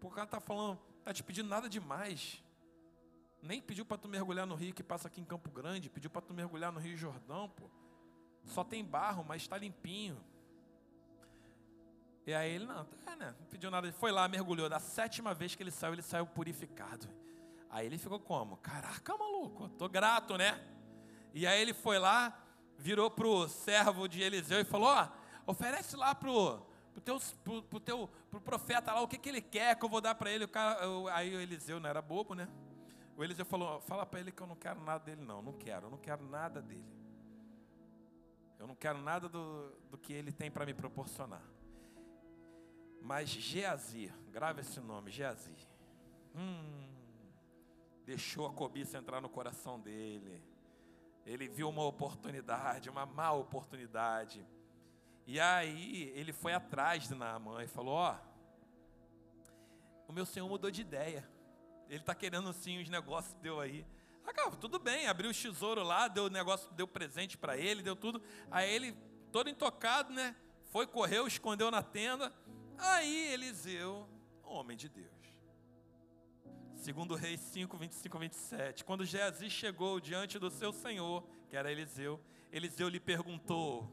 [0.00, 2.42] Pô, o cara tá falando, tá te pedindo nada demais.
[3.42, 6.20] Nem pediu para tu mergulhar no rio que passa aqui em Campo Grande, pediu para
[6.20, 7.70] tu mergulhar no Rio Jordão, pô.
[8.44, 10.22] Só tem barro, mas está limpinho.
[12.26, 13.86] E aí ele, não, é, né, não pediu nada.
[13.86, 14.68] Ele foi lá, mergulhou.
[14.68, 17.08] Da sétima vez que ele saiu, ele saiu purificado.
[17.70, 18.56] Aí ele ficou como?
[18.58, 20.60] Caraca, maluco, tô grato, né?
[21.32, 22.36] E aí ele foi lá,
[22.76, 25.08] virou pro servo de Eliseu e falou: ó,
[25.46, 26.60] oferece lá pro,
[26.92, 29.88] pro, teu, pro, pro, teu, pro profeta lá o que, que ele quer que eu
[29.88, 30.44] vou dar para ele.
[30.44, 30.80] O cara,
[31.12, 32.48] aí o Eliseu não era bobo, né?
[33.20, 35.42] O Eliseu falou: fala para ele que eu não quero nada dele, não.
[35.42, 36.90] Não quero, eu não quero nada dele.
[38.58, 41.42] Eu não quero nada do, do que ele tem para me proporcionar.
[43.02, 45.54] Mas Geazi, grave esse nome, Geazi.
[46.34, 46.88] Hum,
[48.06, 50.42] deixou a cobiça entrar no coração dele.
[51.26, 54.46] Ele viu uma oportunidade, uma má oportunidade.
[55.26, 58.16] E aí ele foi atrás de Naamã e falou: Ó, oh,
[60.08, 61.28] o meu senhor mudou de ideia.
[61.90, 63.84] Ele está querendo assim os negócios deu aí.
[64.24, 68.22] Ah, tudo bem, abriu o tesouro lá, deu negócio, deu presente para ele, deu tudo.
[68.48, 68.96] Aí ele,
[69.32, 70.36] todo intocado, né?
[70.66, 72.32] Foi, correu, escondeu na tenda.
[72.78, 74.08] Aí Eliseu,
[74.44, 75.10] homem de Deus.
[76.76, 78.84] Segundo Reis 5, 25 27.
[78.84, 82.20] Quando Geazi chegou diante do seu senhor, que era Eliseu,
[82.52, 83.90] Eliseu lhe perguntou: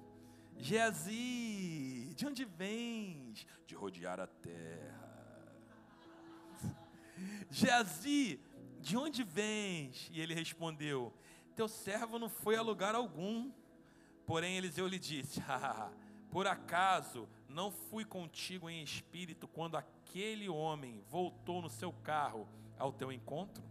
[0.55, 3.47] Geazi, de onde vens?
[3.65, 5.06] De rodear a terra
[7.49, 8.39] Geazi,
[8.79, 10.09] de onde vens?
[10.11, 11.13] E ele respondeu:
[11.55, 13.51] Teu servo não foi a lugar algum.
[14.25, 15.41] Porém, Eliseu lhe disse:
[16.29, 22.47] Por acaso Não fui contigo em espírito quando aquele homem voltou no seu carro
[22.77, 23.63] ao teu encontro?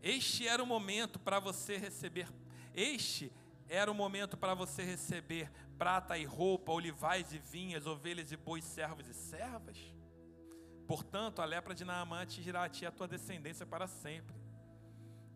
[0.00, 2.28] Este era o momento para você receber,
[2.72, 3.32] este
[3.68, 8.64] era o momento para você receber prata e roupa, olivais e vinhas, ovelhas e bois,
[8.64, 9.76] servos e servas.
[10.88, 14.34] Portanto, a lepra de Naamã atingirá a ti a tua descendência para sempre.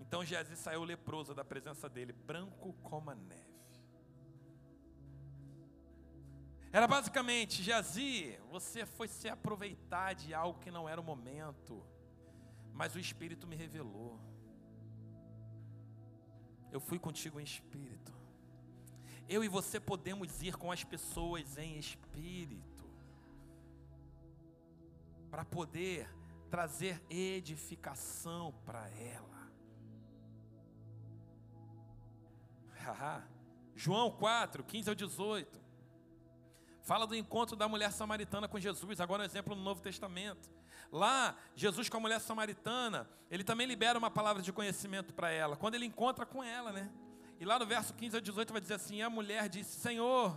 [0.00, 3.52] Então Jesus saiu leproso da presença dele, branco como a neve.
[6.72, 11.84] Era basicamente, Jazi, você foi se aproveitar de algo que não era o momento,
[12.72, 14.18] mas o Espírito me revelou.
[16.70, 18.10] Eu fui contigo em espírito.
[19.28, 22.71] Eu e você podemos ir com as pessoas em espírito,
[25.32, 26.06] para poder
[26.50, 29.50] trazer edificação para ela.
[33.74, 35.58] João 4, 15 ao 18.
[36.82, 40.50] Fala do encontro da mulher samaritana com Jesus, agora um exemplo no Novo Testamento.
[40.90, 45.56] Lá, Jesus com a mulher samaritana, ele também libera uma palavra de conhecimento para ela,
[45.56, 46.92] quando ele encontra com ela, né?
[47.40, 50.36] E lá no verso 15 a 18 vai dizer assim: a mulher disse, Senhor,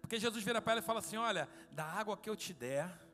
[0.00, 3.07] porque Jesus vira para ela e fala assim: Olha, da água que eu te der,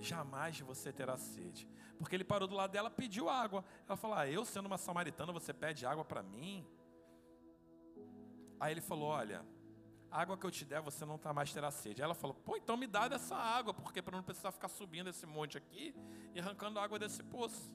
[0.00, 1.68] jamais você terá sede.
[1.98, 3.64] Porque ele parou do lado dela, pediu água.
[3.86, 6.66] Ela falou: ah, Eu sendo uma samaritana, você pede água para mim?
[8.58, 9.44] Aí ele falou: Olha,
[10.10, 12.02] a água que eu te der, você não tá mais terá sede.
[12.02, 15.08] Aí ela falou, pô, então me dá dessa água, porque para não precisar ficar subindo
[15.08, 15.94] esse monte aqui
[16.34, 17.72] e arrancando água desse poço.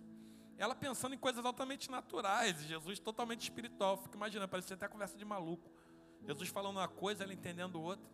[0.58, 3.98] Ela pensando em coisas altamente naturais, e Jesus totalmente espiritual.
[3.98, 5.70] Fica imaginando, parecia até conversa de maluco.
[6.24, 8.06] Jesus falando uma coisa, ela entendendo outra.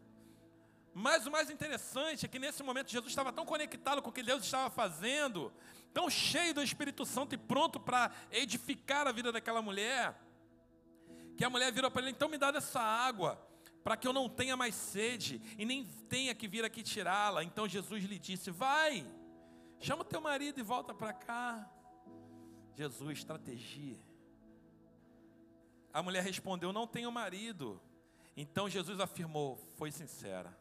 [0.93, 4.23] Mas o mais interessante é que nesse momento Jesus estava tão conectado com o que
[4.23, 5.51] Deus estava fazendo,
[5.93, 10.19] tão cheio do Espírito Santo e pronto para edificar a vida daquela mulher,
[11.37, 13.39] que a mulher virou para ele: então me dá dessa água
[13.83, 17.43] para que eu não tenha mais sede e nem tenha que vir aqui tirá-la.
[17.43, 19.05] Então Jesus lhe disse: Vai,
[19.79, 21.69] chama o teu marido e volta para cá.
[22.75, 23.99] Jesus, estratégia.
[25.93, 27.81] A mulher respondeu: Não tenho marido.
[28.35, 30.55] Então Jesus afirmou: Foi sincera,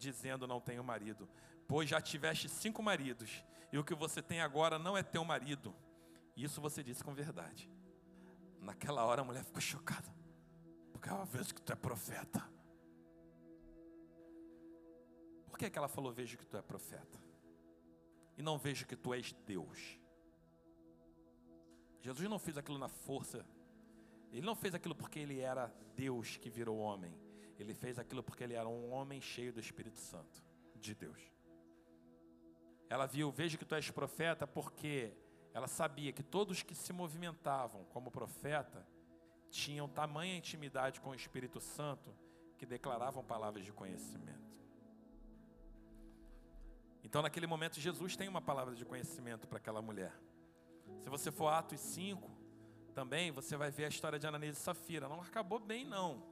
[0.00, 1.28] dizendo: Não tenho marido,
[1.68, 5.74] pois já tiveste cinco maridos, e o que você tem agora não é teu marido.
[6.36, 7.70] Isso você disse com verdade.
[8.60, 10.20] Naquela hora a mulher ficou chocada
[11.00, 12.46] porque ela vejo que tu é profeta.
[15.46, 17.18] Por que, que ela falou, vejo que tu é profeta?
[18.36, 19.98] E não vejo que tu és Deus.
[22.02, 23.46] Jesus não fez aquilo na força.
[24.30, 27.18] Ele não fez aquilo porque ele era Deus que virou homem.
[27.60, 30.42] Ele fez aquilo porque ele era um homem cheio do Espírito Santo,
[30.76, 31.20] de Deus.
[32.88, 35.12] Ela viu, vejo que tu és profeta, porque
[35.52, 38.86] ela sabia que todos que se movimentavam como profeta
[39.50, 42.14] tinham tamanha intimidade com o Espírito Santo
[42.56, 44.58] que declaravam palavras de conhecimento.
[47.02, 50.12] Então, naquele momento, Jesus tem uma palavra de conhecimento para aquela mulher.
[50.98, 52.30] Se você for Atos 5,
[52.94, 55.08] também você vai ver a história de Ananias e Safira.
[55.08, 56.22] Não acabou bem, não.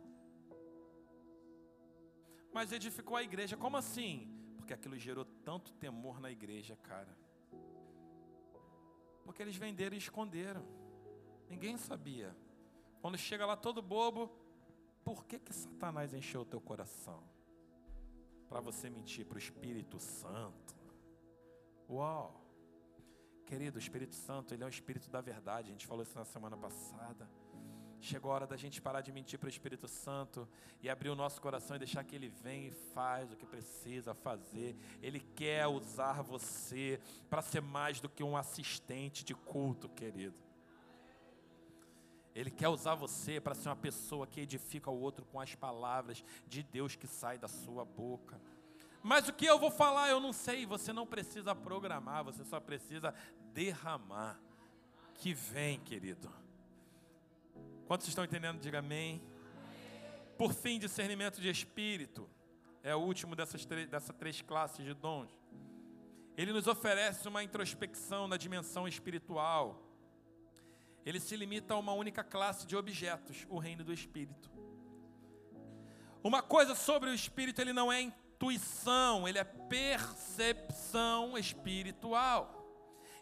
[2.53, 3.57] Mas edificou a igreja.
[3.57, 4.29] Como assim?
[4.57, 7.17] Porque aquilo gerou tanto temor na igreja, cara.
[9.25, 10.65] Porque eles venderam e esconderam.
[11.49, 12.37] Ninguém sabia.
[13.01, 14.31] Quando chega lá todo bobo,
[15.05, 17.23] por que que Satanás encheu o teu coração?
[18.49, 20.77] Para você mentir para o Espírito Santo.
[21.89, 22.45] Uau!
[23.47, 25.69] Querido, o Espírito Santo, ele é o Espírito da verdade.
[25.69, 27.29] A gente falou isso na semana passada.
[28.01, 30.49] Chegou a hora da gente parar de mentir para o Espírito Santo
[30.81, 34.15] e abrir o nosso coração e deixar que Ele venha e faz o que precisa
[34.15, 34.77] fazer.
[35.03, 40.37] Ele quer usar você para ser mais do que um assistente de culto, querido.
[42.35, 46.25] Ele quer usar você para ser uma pessoa que edifica o outro com as palavras
[46.47, 48.41] de Deus que sai da sua boca.
[49.03, 52.61] Mas o que eu vou falar eu não sei, você não precisa programar, você só
[52.61, 53.13] precisa
[53.53, 54.39] derramar.
[55.15, 56.31] Que vem, querido.
[57.89, 58.61] Quantos estão entendendo?
[58.61, 59.21] Diga amém.
[60.37, 62.31] Por fim, discernimento de espírito.
[62.85, 65.31] É o último dessas, dessas três classes de dons.
[66.37, 69.89] Ele nos oferece uma introspecção na dimensão espiritual
[71.09, 74.51] ele se limita a uma única classe de objetos, o reino do espírito.
[76.23, 82.55] Uma coisa sobre o espírito, ele não é intuição, ele é percepção espiritual.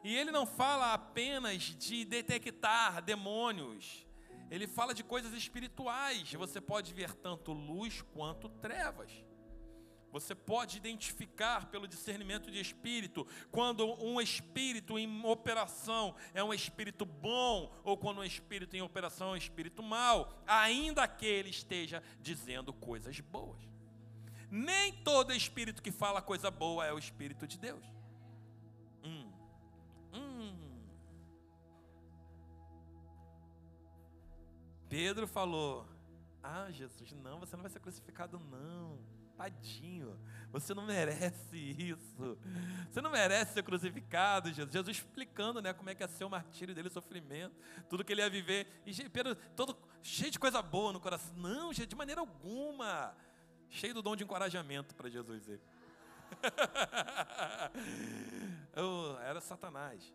[0.03, 4.06] E ele não fala apenas de detectar demônios,
[4.51, 6.33] ele fala de coisas espirituais.
[6.33, 9.11] Você pode ver tanto luz quanto trevas.
[10.13, 17.05] Você pode identificar pelo discernimento de espírito quando um espírito em operação é um espírito
[17.05, 22.03] bom ou quando um espírito em operação é um espírito mau, ainda que ele esteja
[22.21, 23.61] dizendo coisas boas.
[24.51, 27.85] Nem todo espírito que fala coisa boa é o espírito de Deus.
[34.97, 35.87] Pedro falou:
[36.43, 38.99] Ah, Jesus, não, você não vai ser crucificado, não.
[39.37, 40.19] Tadinho,
[40.51, 42.39] você não merece isso.
[42.91, 44.73] Você não merece ser crucificado, Jesus.
[44.73, 47.55] Jesus explicando, né, como é que ia ser o martírio dele, o sofrimento,
[47.91, 48.67] tudo que ele ia viver.
[48.87, 51.37] E Pedro, todo cheio de coisa boa no coração.
[51.37, 53.15] Não, de maneira alguma.
[53.69, 55.47] Cheio do dom de encorajamento para Jesus.
[55.47, 55.61] Ele.
[58.75, 60.11] oh, era Satanás.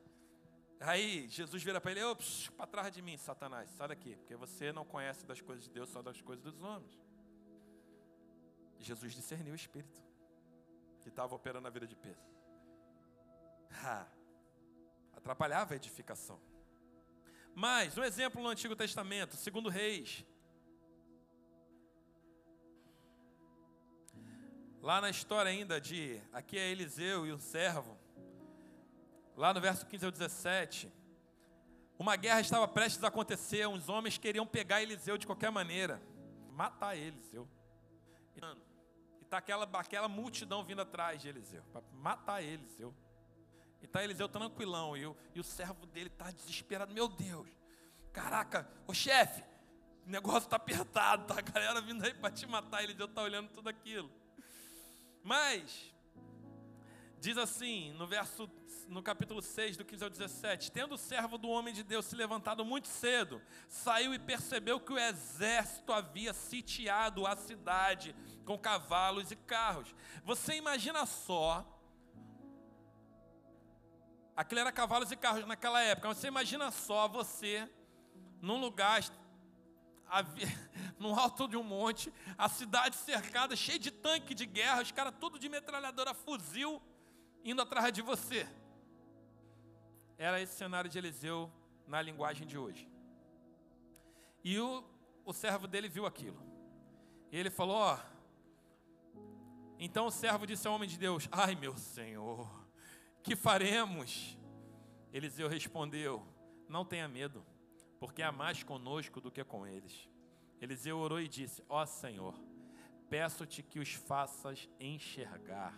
[0.84, 2.18] Aí Jesus vira para ele, oh,
[2.58, 5.90] para trás de mim, Satanás, sai daqui, porque você não conhece das coisas de Deus,
[5.90, 7.00] só das coisas dos homens.
[8.80, 10.02] Jesus discerniu o Espírito
[11.02, 12.24] que estava operando na vida de Pedro.
[13.84, 14.08] Ha,
[15.16, 16.42] atrapalhava a edificação.
[17.54, 20.26] Mas, um exemplo no Antigo Testamento, segundo Reis.
[24.82, 28.01] Lá na história ainda de, aqui é Eliseu e o servo,
[29.36, 30.92] lá no verso 15 ao 17,
[31.98, 36.02] uma guerra estava prestes a acontecer, uns homens queriam pegar Eliseu de qualquer maneira,
[36.50, 37.48] matar Eliseu.
[38.36, 38.42] E
[39.24, 42.94] está aquela, aquela multidão vindo atrás de Eliseu, para matar Eliseu.
[43.82, 47.48] E está Eliseu tranquilão, e o, e o servo dele está desesperado, meu Deus,
[48.12, 49.44] caraca, o chefe,
[50.06, 53.50] o negócio está apertado, tá a galera vindo aí para te matar, Eliseu está olhando
[53.50, 54.12] tudo aquilo.
[55.24, 55.94] Mas,
[57.20, 58.50] diz assim, no verso,
[58.88, 62.16] no capítulo 6, do 15 ao 17: Tendo o servo do homem de Deus se
[62.16, 68.16] levantado muito cedo, saiu e percebeu que o exército havia sitiado a cidade
[68.46, 69.94] com cavalos e carros.
[70.24, 71.66] Você imagina só.
[74.36, 76.08] Aquilo era cavalos e carros naquela época.
[76.08, 77.70] Você imagina só você
[78.42, 79.02] num lugar
[81.00, 85.14] no alto de um monte, a cidade cercada, cheia de tanque de guerra, os caras
[85.20, 86.82] tudo de metralhadora fuzil
[87.44, 88.48] indo atrás de você.
[90.22, 91.52] Era esse cenário de Eliseu
[91.88, 92.88] na linguagem de hoje.
[94.44, 94.84] E o,
[95.26, 96.40] o servo dele viu aquilo.
[97.32, 97.98] E ele falou: Ó.
[99.80, 102.48] Então o servo disse ao homem de Deus: Ai meu senhor,
[103.24, 104.38] que faremos?
[105.12, 106.24] Eliseu respondeu:
[106.70, 107.44] Não tenha medo
[108.00, 110.08] porque há mais conosco do que com eles.
[110.62, 112.40] Eliseu orou e disse: Ó Senhor,
[113.10, 115.76] peço-te que os faças enxergar.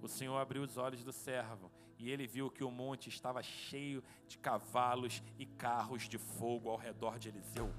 [0.00, 4.02] O Senhor abriu os olhos do servo e ele viu que o monte estava cheio
[4.26, 7.70] de cavalos e carros de fogo ao redor de Eliseu.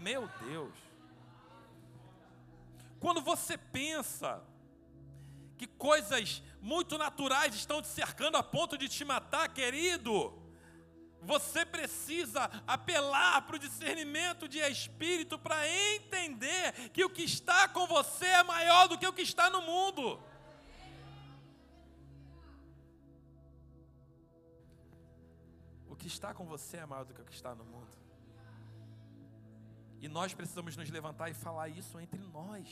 [0.00, 0.74] Meu Deus!
[2.98, 4.42] Quando você pensa
[5.58, 10.32] que coisas muito naturais estão te cercando a ponto de te matar, querido,
[11.20, 17.86] você precisa apelar para o discernimento de espírito para entender que o que está com
[17.86, 20.18] você é maior do que o que está no mundo.
[25.98, 27.98] Que está com você é maior do que o que está no mundo.
[30.00, 32.68] E nós precisamos nos levantar e falar isso entre nós.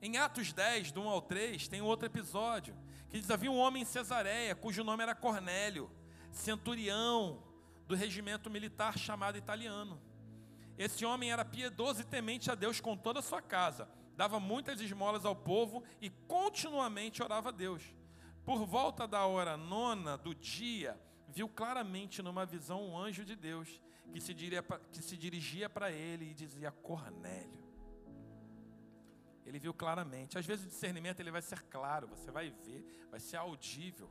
[0.00, 2.76] Em Atos 10, do 1 ao 3, tem outro episódio
[3.08, 5.90] que diz: havia um homem em Cesareia, cujo nome era Cornélio,
[6.30, 7.42] centurião
[7.86, 10.00] do regimento militar chamado italiano.
[10.76, 14.80] Esse homem era piedoso e temente a Deus com toda a sua casa, dava muitas
[14.80, 17.82] esmolas ao povo e continuamente orava a Deus.
[18.44, 23.80] Por volta da hora nona do dia, viu claramente numa visão um anjo de Deus
[24.12, 27.62] que se, dirigia para ele e dizia: Cornélio.
[29.46, 30.38] Ele viu claramente.
[30.38, 34.10] Às vezes o discernimento ele vai ser claro, você vai ver, vai ser audível,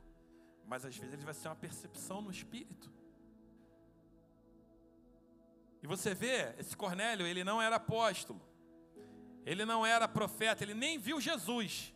[0.66, 2.92] mas às vezes ele vai ser uma percepção no espírito.
[5.84, 8.42] E você vê, esse Cornélio, ele não era apóstolo,
[9.46, 11.94] ele não era profeta, ele nem viu Jesus,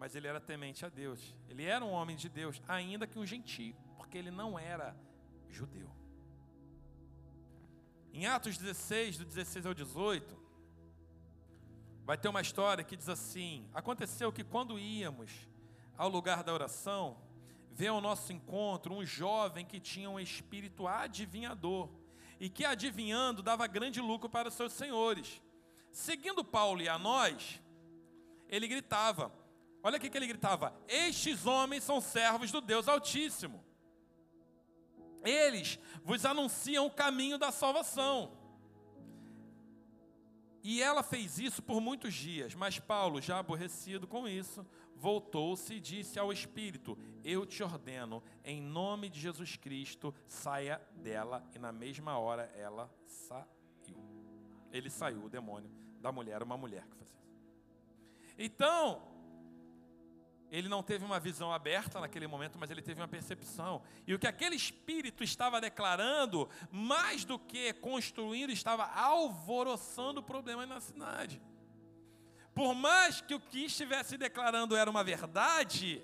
[0.00, 1.36] mas ele era temente a Deus.
[1.46, 4.96] Ele era um homem de Deus, ainda que um gentio, porque ele não era
[5.50, 5.90] judeu.
[8.10, 10.40] Em Atos 16, do 16 ao 18,
[12.06, 15.46] vai ter uma história que diz assim: Aconteceu que quando íamos
[15.98, 17.18] ao lugar da oração,
[17.70, 21.90] veio ao nosso encontro um jovem que tinha um espírito adivinhador
[22.40, 25.42] e que adivinhando dava grande lucro para os seus senhores.
[25.92, 27.60] Seguindo Paulo e a nós,
[28.48, 29.39] ele gritava:
[29.82, 33.64] Olha o que ele gritava: Estes homens são servos do Deus Altíssimo.
[35.24, 38.38] Eles vos anunciam o caminho da salvação.
[40.62, 45.80] E ela fez isso por muitos dias, mas Paulo, já aborrecido com isso, voltou-se e
[45.80, 51.42] disse ao Espírito: Eu te ordeno, em nome de Jesus Cristo, saia dela.
[51.54, 53.48] E na mesma hora ela saiu.
[54.70, 55.70] Ele saiu, o demônio
[56.00, 57.20] da mulher, uma mulher que fazia.
[58.38, 59.02] Então,
[60.50, 63.82] ele não teve uma visão aberta naquele momento, mas ele teve uma percepção.
[64.06, 70.80] E o que aquele espírito estava declarando, mais do que construindo, estava alvoroçando problemas na
[70.80, 71.40] cidade.
[72.52, 76.02] Por mais que o que estivesse declarando era uma verdade,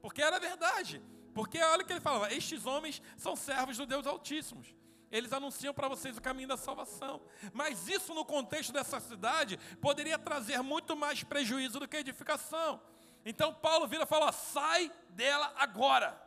[0.00, 1.02] porque era verdade.
[1.34, 4.62] Porque olha o que ele falava: estes homens são servos do Deus Altíssimo.
[5.10, 7.20] Eles anunciam para vocês o caminho da salvação.
[7.52, 12.80] Mas isso, no contexto dessa cidade, poderia trazer muito mais prejuízo do que edificação.
[13.24, 16.20] Então Paulo vira e fala: sai dela agora.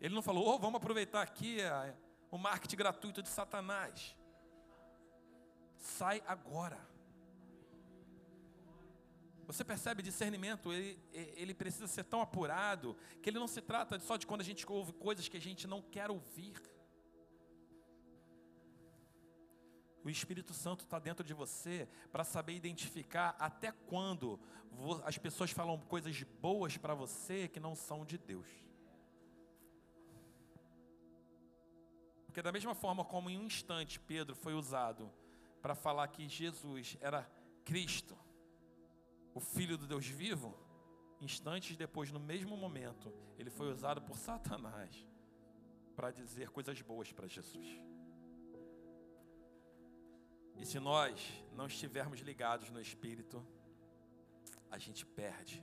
[0.00, 1.92] Ele não falou, oh, vamos aproveitar aqui a,
[2.30, 4.16] o marketing gratuito de Satanás.
[5.76, 6.78] Sai agora.
[9.46, 14.16] Você percebe discernimento, ele, ele precisa ser tão apurado que ele não se trata só
[14.16, 16.52] de quando a gente ouve coisas que a gente não quer ouvir.
[20.08, 24.40] O Espírito Santo está dentro de você para saber identificar até quando
[25.04, 28.46] as pessoas falam coisas boas para você que não são de Deus.
[32.24, 35.12] Porque, da mesma forma como em um instante Pedro foi usado
[35.60, 37.30] para falar que Jesus era
[37.62, 38.16] Cristo,
[39.34, 40.58] o Filho do Deus vivo,
[41.20, 45.06] instantes depois, no mesmo momento, ele foi usado por Satanás
[45.94, 47.87] para dizer coisas boas para Jesus.
[50.58, 53.44] E se nós não estivermos ligados no Espírito,
[54.70, 55.62] a gente perde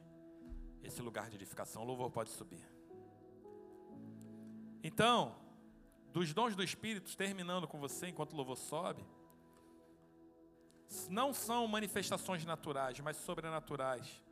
[0.83, 1.81] esse lugar de edificação.
[1.81, 2.65] O louvor pode subir.
[4.83, 5.35] Então,
[6.13, 9.05] dos dons do Espírito, terminando com você enquanto o louvor sobe,
[11.09, 14.23] não são manifestações naturais, mas sobrenaturais.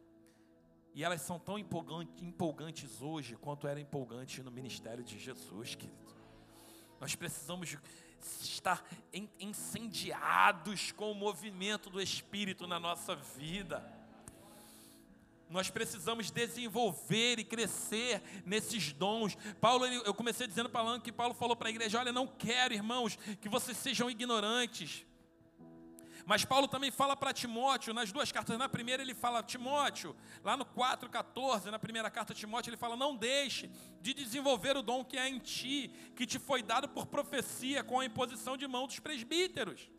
[0.93, 6.13] E elas são tão empolgantes hoje quanto eram empolgantes no ministério de Jesus, querido.
[7.01, 7.77] Nós precisamos
[8.41, 8.85] estar
[9.39, 13.83] incendiados com o movimento do Espírito na nossa vida.
[15.49, 19.37] Nós precisamos desenvolver e crescer nesses dons.
[19.61, 23.17] Paulo, eu comecei dizendo falando que Paulo falou para a igreja: olha, não quero, irmãos,
[23.39, 25.05] que vocês sejam ignorantes.
[26.25, 30.55] Mas Paulo também fala para Timóteo, nas duas cartas, na primeira ele fala, Timóteo, lá
[30.55, 33.69] no 4,14, na primeira carta a Timóteo, ele fala: Não deixe
[34.01, 37.99] de desenvolver o dom que há em ti, que te foi dado por profecia com
[37.99, 39.89] a imposição de mão dos presbíteros.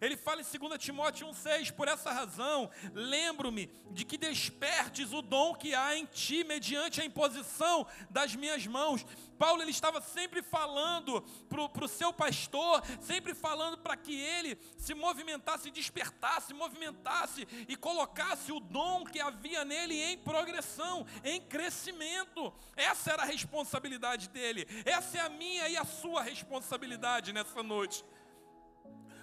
[0.00, 5.54] Ele fala em 2 Timóteo 1,6: Por essa razão, lembro-me de que despertes o dom
[5.54, 9.04] que há em ti, mediante a imposição das minhas mãos.
[9.38, 14.94] Paulo ele estava sempre falando para o seu pastor, sempre falando para que ele se
[14.94, 22.52] movimentasse, despertasse, movimentasse e colocasse o dom que havia nele em progressão, em crescimento.
[22.76, 28.04] Essa era a responsabilidade dele, essa é a minha e a sua responsabilidade nessa noite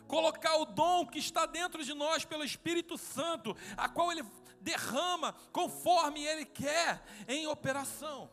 [0.08, 4.26] colocar o dom que está dentro de nós pelo Espírito Santo, a qual Ele
[4.62, 8.30] derrama conforme Ele quer em operação.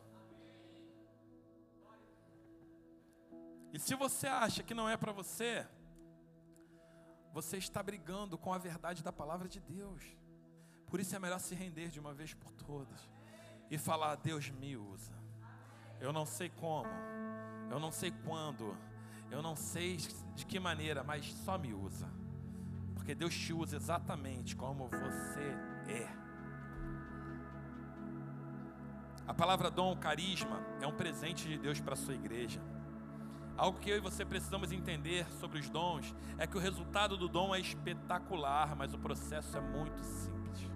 [3.73, 5.67] E se você acha que não é para você,
[7.33, 10.01] você está brigando com a verdade da palavra de Deus.
[10.87, 13.09] Por isso é melhor se render de uma vez por todas
[13.69, 15.11] e falar: Deus me usa.
[15.99, 16.89] Eu não sei como,
[17.69, 18.77] eu não sei quando,
[19.31, 19.97] eu não sei
[20.35, 22.07] de que maneira, mas só me usa.
[22.93, 25.55] Porque Deus te usa exatamente como você
[25.87, 26.25] é.
[29.27, 32.61] A palavra dom, carisma, é um presente de Deus para a sua igreja.
[33.57, 37.27] Algo que eu e você precisamos entender sobre os dons é que o resultado do
[37.29, 40.69] dom é espetacular, mas o processo é muito simples.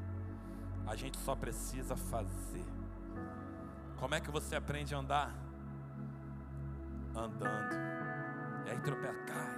[0.88, 2.66] A gente só precisa fazer.
[3.98, 5.36] Como é que você aprende a andar?
[7.14, 7.99] Andando.
[8.70, 9.56] E aí tropeça, cai,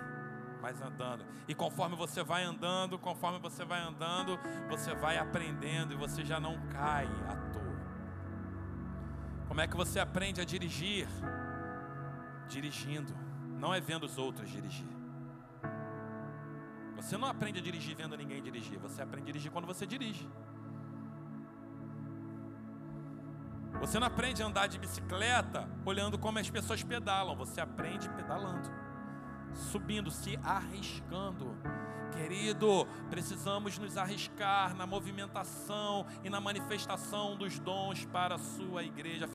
[0.61, 1.25] mas andando.
[1.47, 4.39] E conforme você vai andando, conforme você vai andando,
[4.69, 7.81] você vai aprendendo e você já não cai à toa.
[9.49, 11.07] Como é que você aprende a dirigir?
[12.51, 13.15] dirigindo,
[13.57, 14.87] não é vendo os outros dirigir.
[16.95, 20.29] Você não aprende a dirigir vendo ninguém dirigir, você aprende a dirigir quando você dirige.
[23.79, 28.69] Você não aprende a andar de bicicleta olhando como as pessoas pedalam, você aprende pedalando,
[29.53, 31.55] subindo, se arriscando.
[32.11, 39.29] Querido, precisamos nos arriscar na movimentação e na manifestação dos dons para a sua igreja.